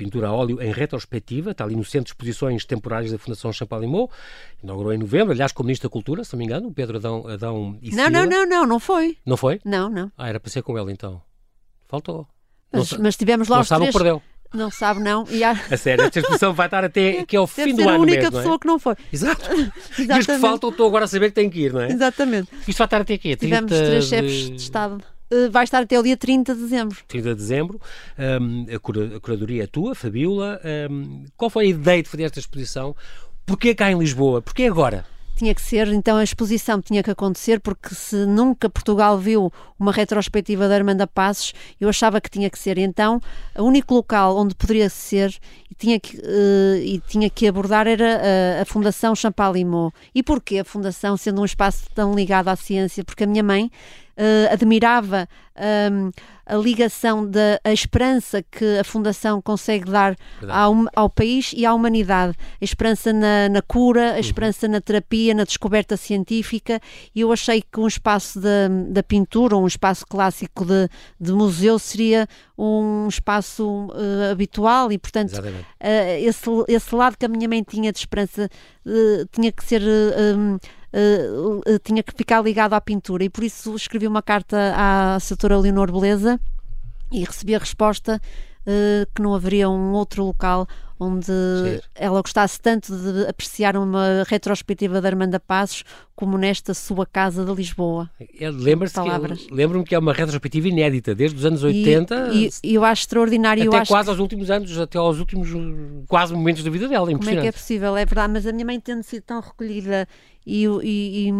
[0.00, 4.10] pintura a óleo em retrospectiva, está ali no Centro de Exposições Temporárias da Fundação Champalimau,
[4.64, 7.28] inaugurou em novembro, aliás, como Ministro da Cultura, se não me engano, o Pedro Adão,
[7.28, 9.18] Adão e Não, não, não, não, não foi.
[9.26, 9.60] Não foi?
[9.62, 10.10] Não, não.
[10.16, 11.20] Ah, era para ser com ele então.
[11.86, 12.26] Faltou.
[12.72, 13.94] Mas, mas tivemos lá não os sabe três...
[13.94, 14.22] perdeu.
[14.54, 15.26] Não sabe, não.
[15.30, 15.52] E há...
[15.52, 17.90] A sério, esta exposição vai estar até que é o fim do ano mesmo.
[17.90, 18.58] a única mesmo, pessoa é?
[18.58, 18.96] que não foi.
[19.12, 19.48] Exato.
[20.00, 21.92] e os que faltam, estou agora a saber que tem que ir, não é?
[21.92, 22.48] Exatamente.
[22.66, 23.36] Isto vai estar até aqui?
[23.36, 24.10] 30 Tivemos três de...
[24.10, 25.04] chefes de Estado.
[25.32, 26.98] Uh, vai estar até o dia 30 de dezembro.
[27.06, 27.80] 30 de dezembro.
[28.18, 30.60] Um, a, cura, a, curadoria é tua, Fabiola.
[30.90, 32.96] Um, qual foi a ideia de fazer esta exposição?
[33.46, 34.42] Porquê cá em Lisboa?
[34.42, 35.04] Porquê agora?
[35.40, 39.90] tinha que ser, então a exposição tinha que acontecer, porque se nunca Portugal viu uma
[39.90, 42.76] retrospectiva da Armanda Passos, eu achava que tinha que ser.
[42.76, 43.18] Então,
[43.56, 45.34] o único local onde poderia ser
[45.70, 48.20] e tinha que, uh, e tinha que abordar era
[48.58, 49.92] a, a Fundação Champalimau.
[50.14, 53.02] E porquê a Fundação, sendo um espaço tão ligado à ciência?
[53.02, 53.70] Porque a minha mãe
[54.20, 55.26] uh, admirava
[55.92, 56.10] um,
[56.46, 60.16] a ligação da a esperança que a Fundação consegue dar
[60.48, 62.34] ao, ao, país e à humanidade.
[62.60, 64.20] A esperança na, na cura, a uhum.
[64.20, 66.80] esperança na terapia, na descoberta científica.
[67.14, 70.88] E eu achei que um espaço da, da pintura, um espaço clássico de,
[71.20, 72.26] de museu, seria
[72.58, 75.54] um espaço uh, habitual e, portanto, uh,
[76.20, 78.48] esse, esse lado que a minha mãe tinha de esperança
[78.86, 79.82] uh, tinha que ser.
[79.82, 80.58] Um,
[80.92, 83.24] uh, tinha que ficar ligado à pintura.
[83.24, 86.40] E por isso escrevi uma carta à setora Leonor Beleza
[87.10, 88.20] e recebi a resposta
[88.62, 90.66] uh, que não haveria um outro local
[91.00, 91.80] onde Sim.
[91.94, 95.82] ela gostasse tanto de apreciar uma retrospectiva da Armanda Passos
[96.14, 98.10] como nesta sua casa de Lisboa.
[98.38, 102.28] Lembra-se que, lembro-me que é uma retrospectiva inédita, desde os anos 80.
[102.34, 103.66] E, e eu acho extraordinário.
[103.66, 104.10] Até eu quase que...
[104.10, 105.48] aos últimos anos, até aos últimos
[106.06, 107.10] quase momentos da vida dela.
[107.10, 107.96] Como é que é possível?
[107.96, 110.06] É verdade, mas a minha mãe tendo sido tão recolhida
[110.46, 111.32] e, e,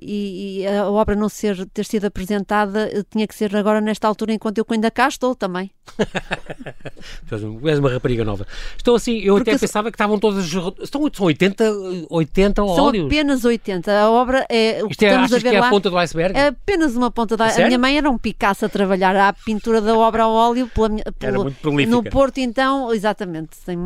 [0.00, 4.32] e, e, a obra não ser, ter sido apresentada tinha que ser agora nesta altura
[4.32, 5.70] enquanto eu ainda cá estou também.
[7.30, 8.46] És uma rapariga nova.
[8.86, 10.44] Estou assim, eu Porque até pensava que estavam todas.
[10.46, 12.96] Estão, são 80, 80 são óleos.
[12.98, 13.90] São apenas 80.
[13.90, 14.80] A obra é.
[14.84, 16.38] O Isto é, estamos a ver que é lá, a ponta do iceberg?
[16.38, 17.46] É apenas uma ponta da.
[17.46, 20.70] A, a minha mãe era um Picasso a trabalhar a pintura da obra ao óleo
[20.72, 21.96] pela, pela, era muito prolífica.
[21.96, 23.56] no Porto, então, exatamente.
[23.66, 23.76] Tem,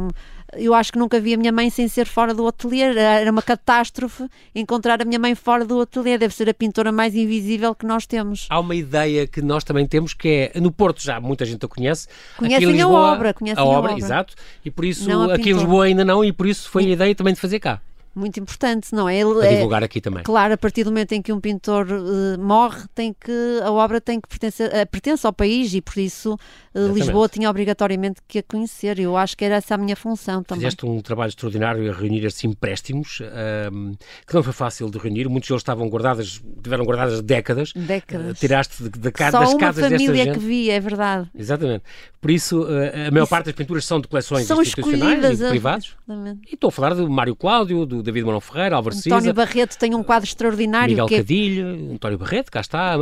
[0.55, 2.97] eu acho que nunca vi a minha mãe sem ser fora do ateliê.
[2.97, 6.19] Era uma catástrofe encontrar a minha mãe fora do ateliê.
[6.19, 8.47] Deve ser a pintora mais invisível que nós temos.
[8.51, 11.69] Há uma ideia que nós também temos que é no Porto já muita gente a
[11.69, 12.09] conhece.
[12.37, 14.35] Conhecem aqui Lisboa, a obra, conhecem a, obra, a obra, exato.
[14.65, 17.35] E por isso aqui em Lisboa ainda não, e por isso foi a ideia também
[17.35, 17.81] de fazer cá.
[18.15, 19.17] muito importante, não é?
[19.17, 20.23] Ele, Para é, divulgar aqui também.
[20.23, 24.01] Claro, a partir do momento em que um pintor uh, morre, tem que a obra
[24.01, 26.37] tem que pertencer, uh, pertence ao país e por isso
[26.75, 28.99] uh, Lisboa tinha obrigatoriamente que a conhecer.
[28.99, 30.63] Eu acho que era essa a minha função também.
[30.63, 33.95] Fizeste um trabalho extraordinário a reunir esses empréstimos, ehm,
[34.27, 35.29] que não foi fácil de reunir.
[35.29, 37.73] Muitos deles estavam guardados, tiveram guardadas décadas.
[37.75, 38.39] Décadas.
[38.39, 41.29] tiraste de, de, Só das casas desta família que vi, é verdade.
[41.35, 41.85] Exatamente.
[42.21, 45.97] Por isso, a maior isso, parte das pinturas são de coleções são institucionais e privados.
[46.07, 46.41] Exatamente.
[46.51, 49.79] E estou a falar do Mário Cláudio, do David Marão Ferreira, Álvaro António Cisa, Barreto
[49.79, 50.91] tem um quadro extraordinário.
[50.91, 51.19] Miguel que é...
[51.19, 52.97] Cadilho, António Barreto, cá está.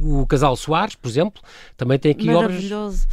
[0.00, 1.42] O Casal Soares, por exemplo,
[1.76, 2.64] também tem aqui obras...
[2.94, 3.06] Maravilhoso.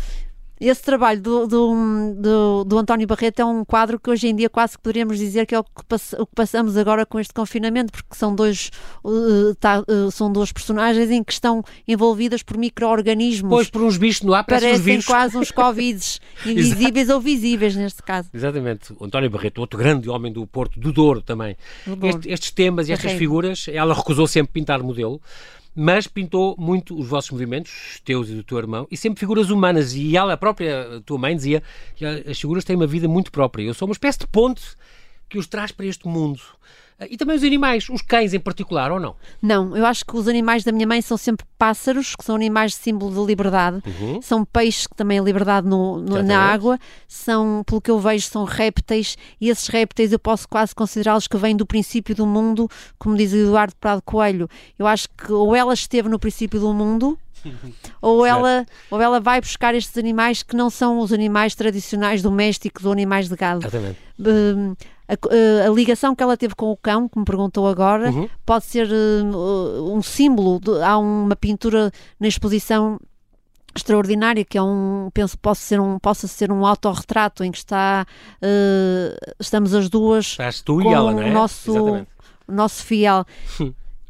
[0.62, 4.48] Esse trabalho do, do, do, do, António Barreto é um quadro que hoje em dia
[4.48, 7.34] quase que poderíamos dizer que é o que, pass, o que passamos agora com este
[7.34, 8.70] confinamento, porque são dois,
[9.04, 13.50] uh, tá, uh, são duas personagens em que estão envolvidas por micro-organismos.
[13.50, 18.04] Pois, por uns bichos no ar, parecem uns quase uns Covids, invisíveis ou visíveis neste
[18.04, 18.30] caso.
[18.32, 18.94] Exatamente.
[19.00, 21.58] O António Barreto, outro grande homem do Porto, do Douro também.
[21.88, 22.18] Do Douro.
[22.18, 25.20] Este, estes temas e estas figuras, ela recusou sempre pintar modelo,
[25.76, 29.50] mas pintou muito os vossos movimentos, os teus e do teu irmão, e sempre figuras
[29.50, 29.94] humanas.
[29.94, 31.64] E ela, a própria a tua mãe, dizia
[31.96, 33.64] que as figuras têm uma vida muito própria.
[33.64, 34.76] Eu sou uma espécie de ponte
[35.32, 36.42] que os traz para este mundo.
[37.10, 39.16] E também os animais, os cães em particular, ou não?
[39.42, 42.74] Não, eu acho que os animais da minha mãe são sempre pássaros, que são animais
[42.74, 43.82] de símbolo de liberdade.
[43.88, 44.22] Uhum.
[44.22, 46.78] São peixes que também é liberdade no, no, na água.
[47.08, 49.18] São, pelo que eu vejo, são répteis.
[49.40, 53.34] E esses répteis eu posso quase considerá-los que vêm do princípio do mundo, como diz
[53.34, 54.48] Eduardo Prado Coelho.
[54.78, 57.18] Eu acho que ou ela esteve no princípio do mundo,
[58.00, 62.86] ou ela, ou ela vai buscar estes animais que não são os animais tradicionais domésticos
[62.86, 63.66] ou animais de gado.
[63.66, 63.98] Exatamente.
[64.20, 64.78] Uh,
[65.12, 68.30] a, a, ligação que ela teve com o cão, que me perguntou agora, uhum.
[68.46, 70.60] pode ser uh, um símbolo.
[70.60, 73.00] De, há uma pintura na exposição
[73.76, 78.06] extraordinária que é um penso possa ser um possa ser um autorretrato em que está
[78.42, 81.30] uh, estamos as duas Estás tu e ela, não é?
[81.30, 82.08] o nosso Exatamente.
[82.50, 83.26] nosso fiel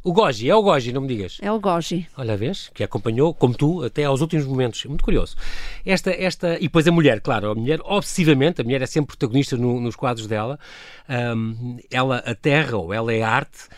[0.04, 1.38] O Goji, é o Goji, não me digas.
[1.42, 2.08] É o Goji.
[2.18, 4.84] Olha, vês, que acompanhou, como tu, até aos últimos momentos.
[4.86, 5.36] Muito curioso.
[5.86, 9.56] Esta, esta, e depois a mulher, claro, a mulher, obsessivamente, a mulher é sempre protagonista
[9.56, 10.60] no, nos quadros dela.
[11.08, 13.70] Um, ela aterra, ou ela é arte,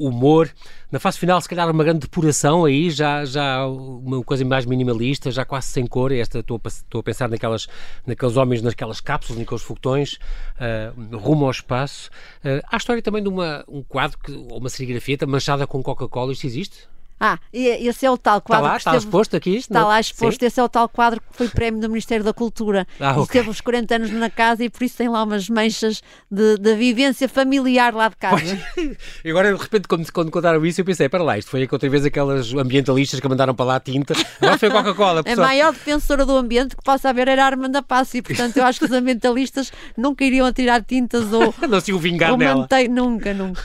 [0.00, 0.50] humor.
[0.90, 5.30] Na fase final, se calhar, uma grande depuração aí, já, já uma coisa mais minimalista,
[5.30, 6.10] já quase sem cor.
[6.10, 7.68] Esta estou a, estou a pensar naquelas,
[8.06, 12.10] naqueles homens, naquelas cápsulas, naqueles foguetões, uh, rumo ao espaço.
[12.44, 16.32] Uh, há a história também de uma, um quadro, que, uma serigrafia manchada com Coca-Cola.
[16.32, 16.89] Isto existe?
[17.20, 18.64] Ah, esse é o tal quadro.
[18.64, 19.56] Está lá, está exposto aqui?
[19.56, 20.40] Está lá exposto.
[20.40, 20.46] Sim?
[20.46, 22.86] Esse é o tal quadro que foi prémio do Ministério da Cultura.
[22.98, 23.24] Ah, okay.
[23.24, 26.74] Esteve uns 40 anos na casa e por isso tem lá umas manchas de, de
[26.74, 28.58] vivência familiar lá de casa.
[29.22, 31.90] e agora, de repente, quando, quando contaram isso, eu pensei: para lá, isto foi outra
[31.90, 34.14] vez aquelas ambientalistas que mandaram para lá a tinta.
[34.40, 35.22] Agora foi Coca-Cola.
[35.30, 38.64] A maior defensora do ambiente que possa haver era a Armanda Passo e, portanto, eu
[38.64, 41.54] acho que os ambientalistas nunca iriam atirar tintas ou.
[41.68, 42.60] não se o vingar nela.
[42.60, 43.62] Mantei, nunca, nunca.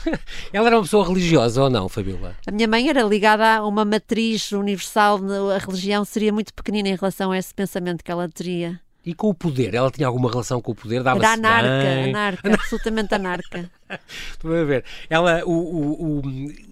[0.52, 2.36] Ela era uma pessoa religiosa ou não, Fabíola?
[2.46, 5.20] A minha mãe era ligada a uma matriz universal,
[5.54, 8.80] a religião seria muito pequenina em relação a esse pensamento que ela teria.
[9.06, 9.72] E com o poder?
[9.72, 11.00] Ela tinha alguma relação com o poder?
[11.00, 12.08] Dava Era anarca, bem?
[12.10, 13.70] anarca, absolutamente anarca.
[14.32, 14.84] Estou a ver.
[15.08, 16.22] Ela, o, o, o,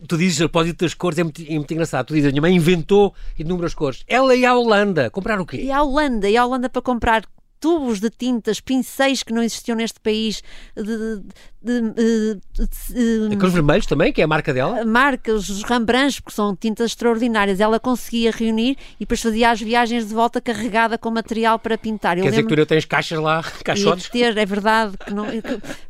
[0.08, 2.06] tu dizes a propósito das cores, é muito, é muito engraçado.
[2.06, 4.02] Tu dizes, a minha mãe inventou inúmeras cores.
[4.08, 5.58] Ela ia à Holanda comprar o quê?
[5.58, 7.24] Ia à Holanda, ia à Holanda para comprar
[7.60, 10.42] tubos de tintas, pincéis que não existiam neste país,
[10.76, 11.22] de, de,
[11.64, 14.84] de, de Aqueles vermelhos também, que é a marca dela?
[14.84, 17.58] Marcas, os Rembrandts, porque são tintas extraordinárias.
[17.58, 22.18] Ela conseguia reunir e depois fazia as viagens de volta carregada com material para pintar.
[22.18, 24.10] Eu Quer dizer que tu ainda tens caixas lá, caixotes?
[24.10, 24.96] ter, é verdade.
[24.98, 25.40] Que não, que,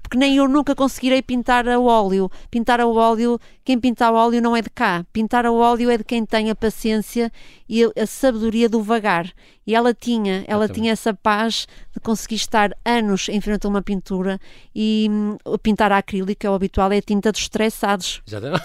[0.02, 2.30] porque nem eu nunca conseguirei pintar a óleo.
[2.50, 5.04] Pintar a óleo, quem pinta a óleo não é de cá.
[5.12, 7.32] Pintar a óleo é de quem tem a paciência
[7.68, 9.32] e a sabedoria do vagar.
[9.66, 13.80] E ela tinha, ela tinha essa paz de conseguir estar anos em frente a uma
[13.80, 14.38] pintura
[14.74, 18.22] e hum, pintar a acrílico, é o habitual, é a tinta dos estressados.
[18.26, 18.64] Exatamente.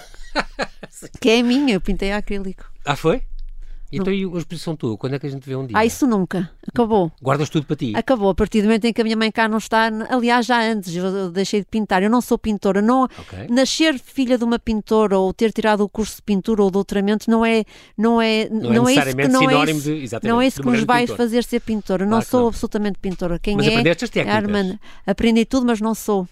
[1.18, 2.70] que é a minha, eu pintei a acrílico.
[2.84, 3.22] Ah, foi?
[3.92, 4.96] Então e a exposição tua?
[4.96, 5.76] Quando é que a gente vê um dia?
[5.76, 6.48] Ah, isso nunca.
[6.68, 7.10] Acabou.
[7.20, 7.92] Guardas tudo para ti?
[7.96, 8.30] Acabou.
[8.30, 10.94] A partir do momento em que a minha mãe cá não está, aliás, já antes,
[10.94, 12.00] eu deixei de pintar.
[12.00, 12.80] Eu não sou pintora.
[12.80, 13.48] Não, okay.
[13.48, 17.44] Nascer filha de uma pintora ou ter tirado o curso de pintura ou doutoramento não
[17.44, 17.64] é,
[17.98, 20.62] não é, não, não é, é isso que, não é isso, de, não é isso
[20.62, 21.16] que nos vai pintor.
[21.16, 22.06] fazer ser pintora.
[22.06, 22.48] Claro não sou não.
[22.48, 23.40] absolutamente pintora.
[23.40, 24.78] Quem mas é, aprendeste as técnicas?
[25.06, 25.10] É.
[25.10, 26.28] Aprendi tudo, mas não sou.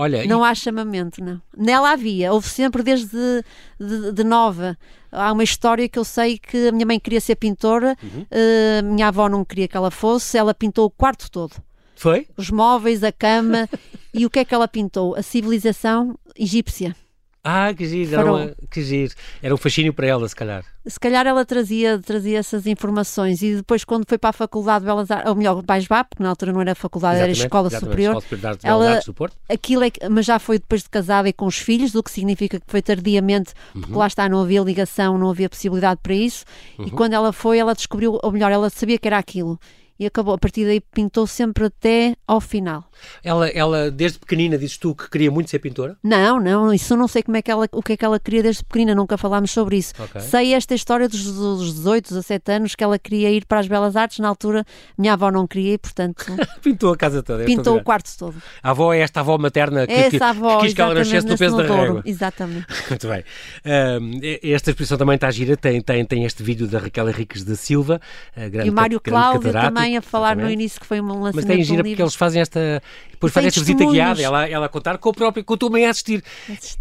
[0.00, 0.48] Olha, não e...
[0.48, 1.42] há chamamento, não.
[1.54, 3.44] Nela havia, houve sempre desde
[3.78, 4.74] de, de, nova.
[5.12, 8.22] Há uma história que eu sei que a minha mãe queria ser pintora, uhum.
[8.22, 11.54] uh, minha avó não queria que ela fosse, ela pintou o quarto todo.
[11.94, 12.26] Foi?
[12.34, 13.68] Os móveis, a cama.
[14.14, 15.14] e o que é que ela pintou?
[15.14, 16.96] A civilização egípcia.
[17.42, 19.14] Ah, que giro, era, uma, que giro.
[19.42, 20.62] Era um fascínio para ela, se calhar.
[20.86, 24.86] Se calhar ela trazia, trazia essas informações e depois, quando foi para a Faculdade de
[24.86, 27.90] Belas Artes, ou melhor, Baixbá, porque na altura não era faculdade, Exatamente, era Escola exatamente,
[27.90, 28.10] Superior.
[28.16, 29.36] Escola Superior de ela, Belas Artes do Porto.
[29.48, 32.10] Aquilo é, que- mas já foi depois de casada e com os filhos, o que
[32.10, 36.44] significa que foi tardiamente, porque lá está, não havia ligação, não havia possibilidade para isso.
[36.78, 39.58] E quando ela foi, ela descobriu, ou melhor, ela sabia que era aquilo.
[40.00, 42.84] E acabou, a partir daí pintou sempre até ao final.
[43.22, 45.94] Ela, ela, desde pequenina, dizes tu que queria muito ser pintora?
[46.02, 48.18] Não, não, isso eu não sei como é que ela, o que é que ela
[48.18, 49.92] queria desde pequenina, nunca falámos sobre isso.
[49.98, 50.18] Ok.
[50.22, 53.94] Sei esta história dos, dos 18, 17 anos que ela queria ir para as Belas
[53.94, 54.64] Artes, na altura
[54.96, 56.24] minha avó não queria e, portanto,
[56.62, 57.44] Pintou a casa toda.
[57.44, 58.36] pintou o quarto todo.
[58.62, 61.26] A avó é esta avó materna que, que- Essa avó, que quis que ela nascesse
[61.26, 62.02] no peso da régua.
[62.08, 62.66] Exatamente.
[62.88, 63.22] Muito bem.
[63.66, 67.54] Ahm, esta exposição também está gira, tem, tem, tem este vídeo da Raquel Henriques da
[67.54, 68.00] Silva,
[68.34, 70.60] grande, E o Mário Cláudio catedrático, também a falar no exatamente.
[70.60, 72.04] início que foi um lançamento Mas tem gira porque livro.
[72.04, 72.82] eles fazem esta.
[73.10, 75.68] Depois fazem esta visita guiada, ela, ela a contar com o próprio, com a tua
[75.68, 76.24] mãe a assistir.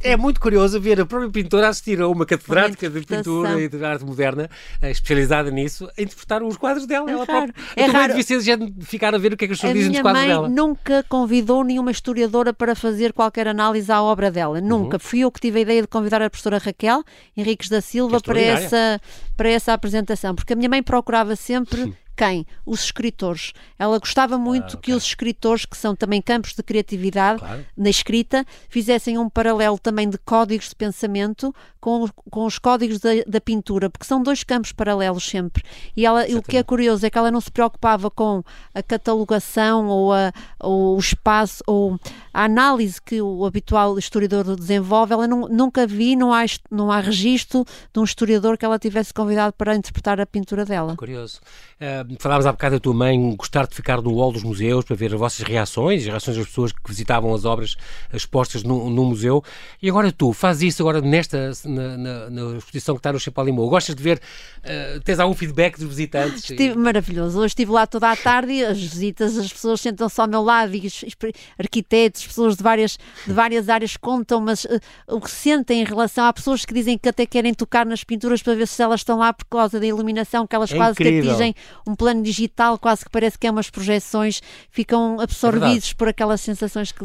[0.02, 3.84] É muito curioso ver a própria pintora assistir a uma catedrática de pintura e de
[3.84, 4.50] arte moderna,
[4.82, 7.10] eh, especializada nisso, a interpretar os quadros dela.
[7.10, 7.52] É ela raro.
[7.52, 7.65] própria.
[7.76, 8.08] É também raro.
[8.10, 9.91] devia ser gente de ficar a ver o que é que as pessoas dizem dos
[9.91, 10.48] minha quadros mãe dela.
[10.48, 14.62] nunca convidou nenhuma historiadora para fazer qualquer análise à obra dela.
[14.62, 14.95] Nunca.
[14.95, 15.00] Uhum.
[15.00, 17.04] Fui eu que tive a ideia de convidar a professora Raquel
[17.36, 19.02] Henriques da Silva é para essa,
[19.36, 20.34] para essa apresentação.
[20.34, 21.93] Porque a minha mãe procurava sempre.
[22.19, 22.45] Quem?
[22.65, 23.53] Os escritores.
[23.77, 24.95] Ela gostava muito que ok.
[24.95, 27.65] os escritores, que são também campos de criatividade Claro.
[27.77, 33.10] na escrita, fizessem um paralelo também de códigos de pensamento com, com os códigos da,
[33.26, 35.63] da pintura, porque são dois campos paralelos sempre.
[35.96, 39.88] E ela, o que é curioso é que ela não se preocupava com a catalogação
[39.88, 42.00] ou, a, ou o espaço ou
[42.34, 45.13] a análise que o habitual historiador desenvolve.
[45.13, 49.13] Ela não- nunca vi, não há, não há registro de um historiador que ela tivesse
[49.13, 50.96] convidado para interpretar a pintura dela.
[50.96, 51.39] Curioso.
[51.80, 54.96] Uh, falavas há bocado da tua mãe gostar de ficar no hall dos museus para
[54.96, 57.78] ver as vossas reações, as reações das pessoas que visitavam as obras
[58.13, 59.42] expostas no, no museu.
[59.82, 63.69] E agora tu, fazes isso agora nesta na, na- na exposição que está no Chapalimau.
[63.69, 66.49] Gostas de ver, uh, tens algum feedback dos visitantes?
[66.49, 67.38] Estive maravilhoso.
[67.39, 70.75] Hoje estive lá toda a tarde e as visitas, as pessoas sentam-se ao meu lado
[70.75, 71.15] e os- os
[71.58, 76.25] arquitetos, pessoas de várias, de várias áreas contam, mas eh, o que sentem em relação.
[76.25, 79.17] Há pessoas que dizem que até querem tocar nas pinturas para ver se elas estão
[79.19, 81.32] lá por causa da iluminação, que elas É quase que incrível.
[81.32, 81.55] atingem
[81.88, 86.91] um plano digital, quase que parece que é umas projeções, ficam absorvidos por aquelas sensações
[86.91, 87.03] que,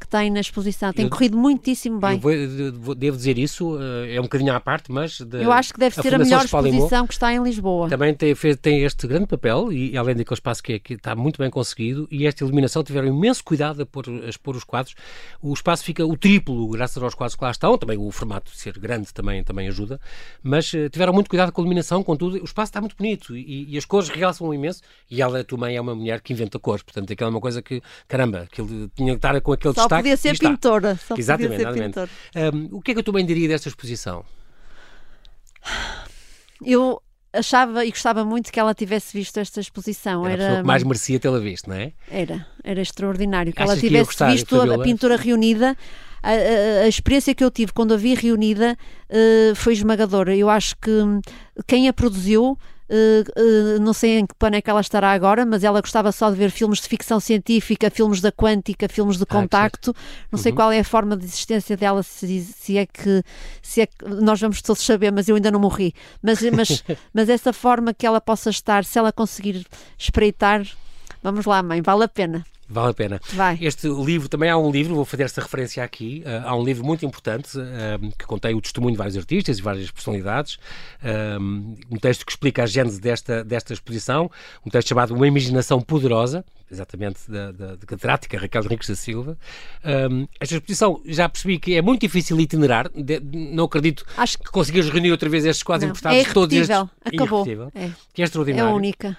[0.00, 0.92] que têm na exposição.
[0.92, 2.18] Tem Eu- corrido muitíssimo bem.
[2.18, 5.20] vou- devo dizer isso, uh, é um bocadinho à parte, mas...
[5.20, 7.88] de- Eu acho que deve ser a melhor exposição que está em Lisboa.
[7.88, 11.14] Também tem, fez- tem este grande papel, e além daquele espaço que, é- que está
[11.14, 14.94] muito bem conseguido, e esta iluminação tiveram imenso cuidado a, pôr, a expor os quadros.
[15.42, 18.58] O espaço fica o triplo, graças aos quadros que lá estão, também o formato de
[18.58, 20.00] ser grande também, também ajuda,
[20.42, 22.40] mas eh, tiveram muito cuidado com a iluminação, com tudo.
[22.40, 24.80] O espaço está muito bonito e, e as cores realçam imenso.
[25.10, 27.62] E ela, a mãe, é uma mulher que inventa cores, portanto, aquela é uma coisa
[27.62, 30.02] que, caramba, aquilo tinha que estar com aquele Só destaque.
[30.02, 30.96] podia ser pintora.
[31.06, 32.10] Só Exatamente, podia ser pintora.
[32.54, 33.95] Um, o que é que a tua mãe diria desta exposição?
[36.64, 40.26] Eu achava e gostava muito que ela tivesse visto esta exposição.
[40.26, 41.92] Era a Era, que mais merecia tê-la visto, não é?
[42.08, 43.52] era, era extraordinário.
[43.52, 45.76] Que Achas ela que tivesse gostar, visto a, a pintura reunida.
[46.22, 48.76] A, a- a experiência que eu tive quando a vi reunida
[49.08, 50.34] eh, foi esmagadora.
[50.34, 51.20] Eu acho que hum,
[51.66, 52.58] quem a produziu.
[52.88, 56.12] Eh, eh, não sei em que plano é que ela estará agora, mas ela gostava
[56.12, 59.42] só de ver filmes de ficção científica, filmes da quântica, filmes de Ah, Uhum.
[59.42, 59.94] contacto.
[60.32, 63.22] Não sei qual é a forma de existência dela, se, se é que
[63.62, 65.92] se é que nós vamos todos saber, mas eu ainda não morri.
[66.22, 69.66] Mas, mas, mas essa forma que ela possa estar, se ela conseguir
[69.98, 70.66] espreitar,
[71.22, 72.44] vamos lá, mãe, vale a pena.
[72.68, 73.20] Vale a pena.
[73.32, 73.58] Vai.
[73.60, 76.84] Este livro, também há um livro, vou fazer esta referência aqui, eh, há um livro
[76.84, 80.58] muito importante eh, que contém o testemunho de vários artistas e várias personalidades,
[81.02, 84.30] eh, um texto que explica a gênese desta, desta exposição,
[84.64, 89.38] um texto chamado Uma Imaginação Poderosa, exatamente da, da, da catedrática Raquel Henriques da Silva.
[89.84, 90.08] Eh,
[90.40, 94.88] esta exposição, já percebi que é muito difícil itinerar, de- não acredito Acho que consigas
[94.90, 96.76] reunir outra vez estes quadros Não, importados, é todos estes.
[97.04, 97.42] Acabou.
[97.74, 97.90] É.
[98.12, 98.74] Que é É extraordinário.
[98.74, 99.16] única.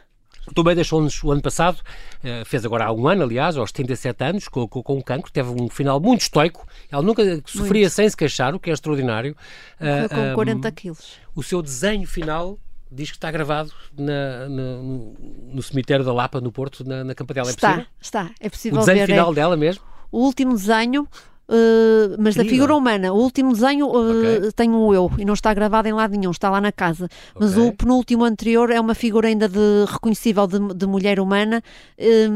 [0.56, 1.82] Também deixou-nos o ano passado,
[2.24, 5.32] eh, fez agora há um ano, aliás, aos 77 anos, com, com, com um cancro,
[5.32, 6.66] teve um final muito estoico.
[6.92, 9.36] Ela nunca sofria sem se queixar, o que é extraordinário.
[9.78, 11.14] Foi com ah, 40 quilos.
[11.36, 12.58] O seu desenho final
[12.92, 15.14] diz que está gravado na- na- no,
[15.54, 17.50] no cemitério da Lapa, no Porto, na, na Campadela.
[17.50, 17.88] É Está, possível?
[18.00, 18.32] está.
[18.40, 19.04] É O possível desenho ver.
[19.04, 19.08] é.
[19.08, 19.84] final dela mesmo?
[20.10, 21.06] O último desenho,
[21.50, 23.12] eh, mas da figura humana.
[23.14, 24.52] O último desenho eh, Ok.
[24.56, 27.08] tenho eu e não está gravado em lado nenhum, está lá na casa.
[27.40, 27.68] Mas Ok.
[27.68, 31.62] o penúltimo anterior é uma figura ainda de, reconhecível de, de mulher humana.
[31.98, 32.28] eh,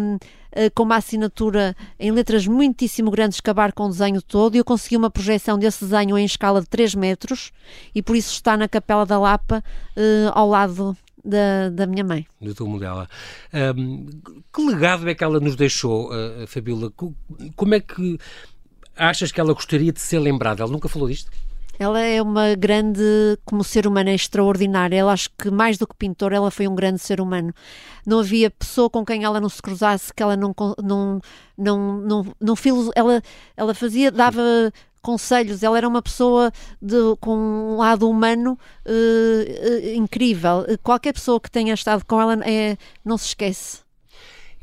[0.54, 4.66] eh, com uma assinatura em letras muitíssimo grandes que abarcam o desenho todo e eu
[4.66, 7.52] consegui uma projeção desse desenho em escala de 3 metros
[7.96, 9.64] e por isso está na Capela da Lapa
[10.34, 12.26] ao lado da, da minha mãe.
[12.42, 13.08] do túmulo dela.
[13.54, 14.08] Ahm,
[14.54, 16.90] que legado é que ela nos deixou, uh, Fabíola?
[16.92, 17.14] Co-
[17.56, 18.18] Como é que
[18.96, 20.64] achas que ela gostaria de ser lembrada?
[20.64, 21.32] Ela nunca falou disto?
[21.80, 23.02] Ela é uma grande,
[23.44, 24.96] como ser humano, é extraordinária.
[24.96, 27.54] Ela acho que mais do que pintor, ela foi um grande ser humano.
[28.06, 31.20] Não havia pessoa com quem ela não se cruzasse que ela não não
[31.58, 32.56] não não, não
[32.96, 33.22] ela
[33.58, 35.64] ela fazia dava conselhos.
[35.64, 36.52] Ela era uma pessoa
[36.82, 40.66] de, com um lado humano uh, uh, incrível.
[40.84, 43.80] Qualquer pessoa que tenha estado com ela é, não se esquece.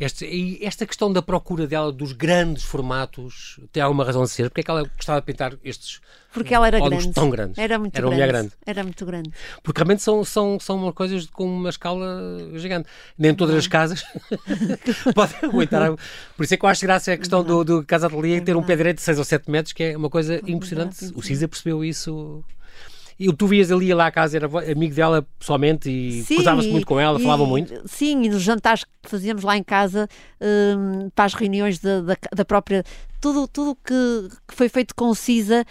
[0.01, 4.49] Este, esta questão da procura dela dos grandes formatos tem alguma razão de ser?
[4.49, 6.01] Porque é que ela gostava de pintar estes
[6.33, 7.13] Porque ela era grande.
[7.13, 7.59] tão grandes?
[7.59, 8.27] Era muito era grande.
[8.29, 8.53] grande.
[8.65, 9.33] Era muito grande.
[9.61, 12.23] Porque realmente são, são, são coisas com uma escala
[12.55, 12.89] gigante.
[13.19, 14.05] Nem todas as casas
[15.15, 15.91] podem aguentar.
[16.37, 18.63] Por isso é que eu acho graça a questão do, do Casa Atelier ter um
[18.63, 21.11] pé direito de 6 ou 7 metros, que é uma coisa impressionante.
[21.17, 22.45] O Cisa percebeu isso
[23.19, 27.01] e tu vias ali lá à casa, era amigo dela pessoalmente e cruzava-se muito com
[27.01, 27.83] ela, falava muito?
[27.87, 30.09] Sim, e nos jantares que fazíamos lá em casa,
[30.41, 32.85] um, para as reuniões da, da, da própria
[33.21, 35.65] tudo tudo que, que foi feito com o CISA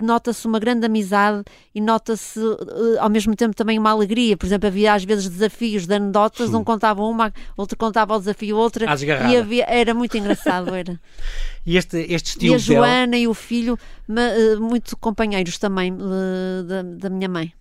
[0.00, 1.44] nota-se uma grande amizade
[1.74, 4.36] e nota-se uh, ao mesmo tempo também uma alegria.
[4.36, 8.56] Por exemplo, havia às vezes desafios de anedotas, um contava uma, outro contava o desafio
[8.56, 8.86] outra
[9.30, 11.00] e havia, era muito engraçado, era.
[11.64, 13.16] e este, este estilo E a Joana dela...
[13.16, 17.52] e o filho, uh, muito companheiros também da, da minha mãe,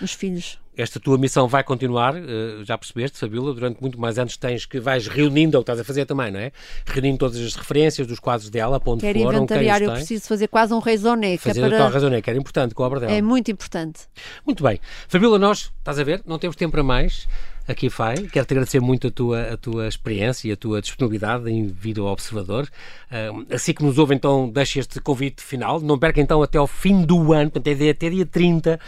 [0.00, 4.36] os filhos esta tua missão vai continuar, uh, já percebeste, Fabíola, durante muito mais anos
[4.36, 6.52] tens que vais reunindo, é o que estás a fazer também, não é?
[6.86, 10.72] Reunindo todas as referências dos quadros dela, ponto Quer foram, inventariar, eu preciso fazer quase
[10.72, 10.80] um.
[10.80, 11.86] Fazer é para...
[11.86, 13.12] o raisonné, que era importante com a obra dela.
[13.12, 14.00] É muito importante.
[14.44, 14.78] Muito bem.
[15.08, 17.26] Fabíola, nós, estás a ver, não temos tempo para mais
[17.66, 18.16] aqui vai.
[18.16, 22.06] Quero-te agradecer muito a tua, a tua experiência e a tua disponibilidade em vir ao
[22.06, 22.68] Observador.
[23.10, 25.80] Uh, assim que nos ouve, então, deixa este convite final.
[25.80, 28.78] Não perca, então, até ao fim do ano, portanto, é até dia 30.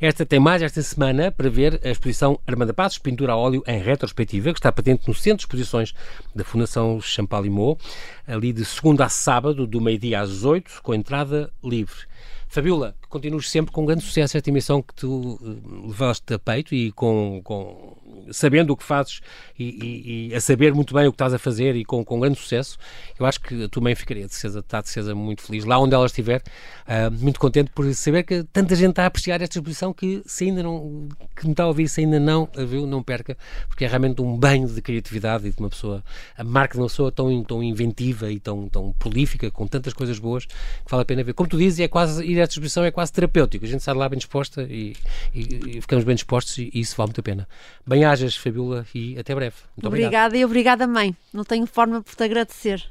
[0.00, 3.78] Esta tem mais esta semana para ver a exposição Armanda Passos, pintura a óleo em
[3.78, 5.94] retrospectiva, que está patente no Centro de Exposições
[6.34, 7.78] da Fundação Champalimau,
[8.26, 12.06] ali de segunda a sábado, do meio-dia às 18, com entrada livre.
[12.54, 16.90] Fabiola, continuas sempre com grande sucesso esta emissão que tu uh, levaste a peito e
[16.90, 17.96] com, com
[18.32, 19.20] sabendo o que fazes
[19.56, 22.18] e, e, e, a saber muito bem o que estás a fazer e com, com
[22.18, 22.76] grande sucesso,
[23.18, 25.78] eu acho que a tua mãe ficaria de César, está de César muito feliz, lá
[25.78, 26.42] onde ela estiver,
[26.88, 30.44] uh, muito contente por saber que tanta gente está a apreciar esta exposição que se
[30.44, 33.36] ainda não, que me está a ouvir, se ainda não a viu, não perca,
[33.68, 36.02] porque é realmente um banho de criatividade e de uma pessoa,
[36.36, 40.18] a marca de uma pessoa tão, tão inventiva e tão, tão prolífica, com tantas coisas
[40.18, 41.34] boas, que vale a pena ver.
[41.34, 44.08] Como tu dizes, é quase, ir esta exposição é quase terapêutico, a gente sai lá
[44.08, 44.94] bem disposta e,
[45.34, 47.48] e, e ficamos bem dispostos e, e isso vale muito a pena.
[47.86, 49.56] Bem hajas, Fabiola, e até breve.
[49.76, 50.36] Muito obrigada obrigado.
[50.36, 51.16] e obrigada, mãe.
[51.32, 52.84] Não tenho forma por te agradecer.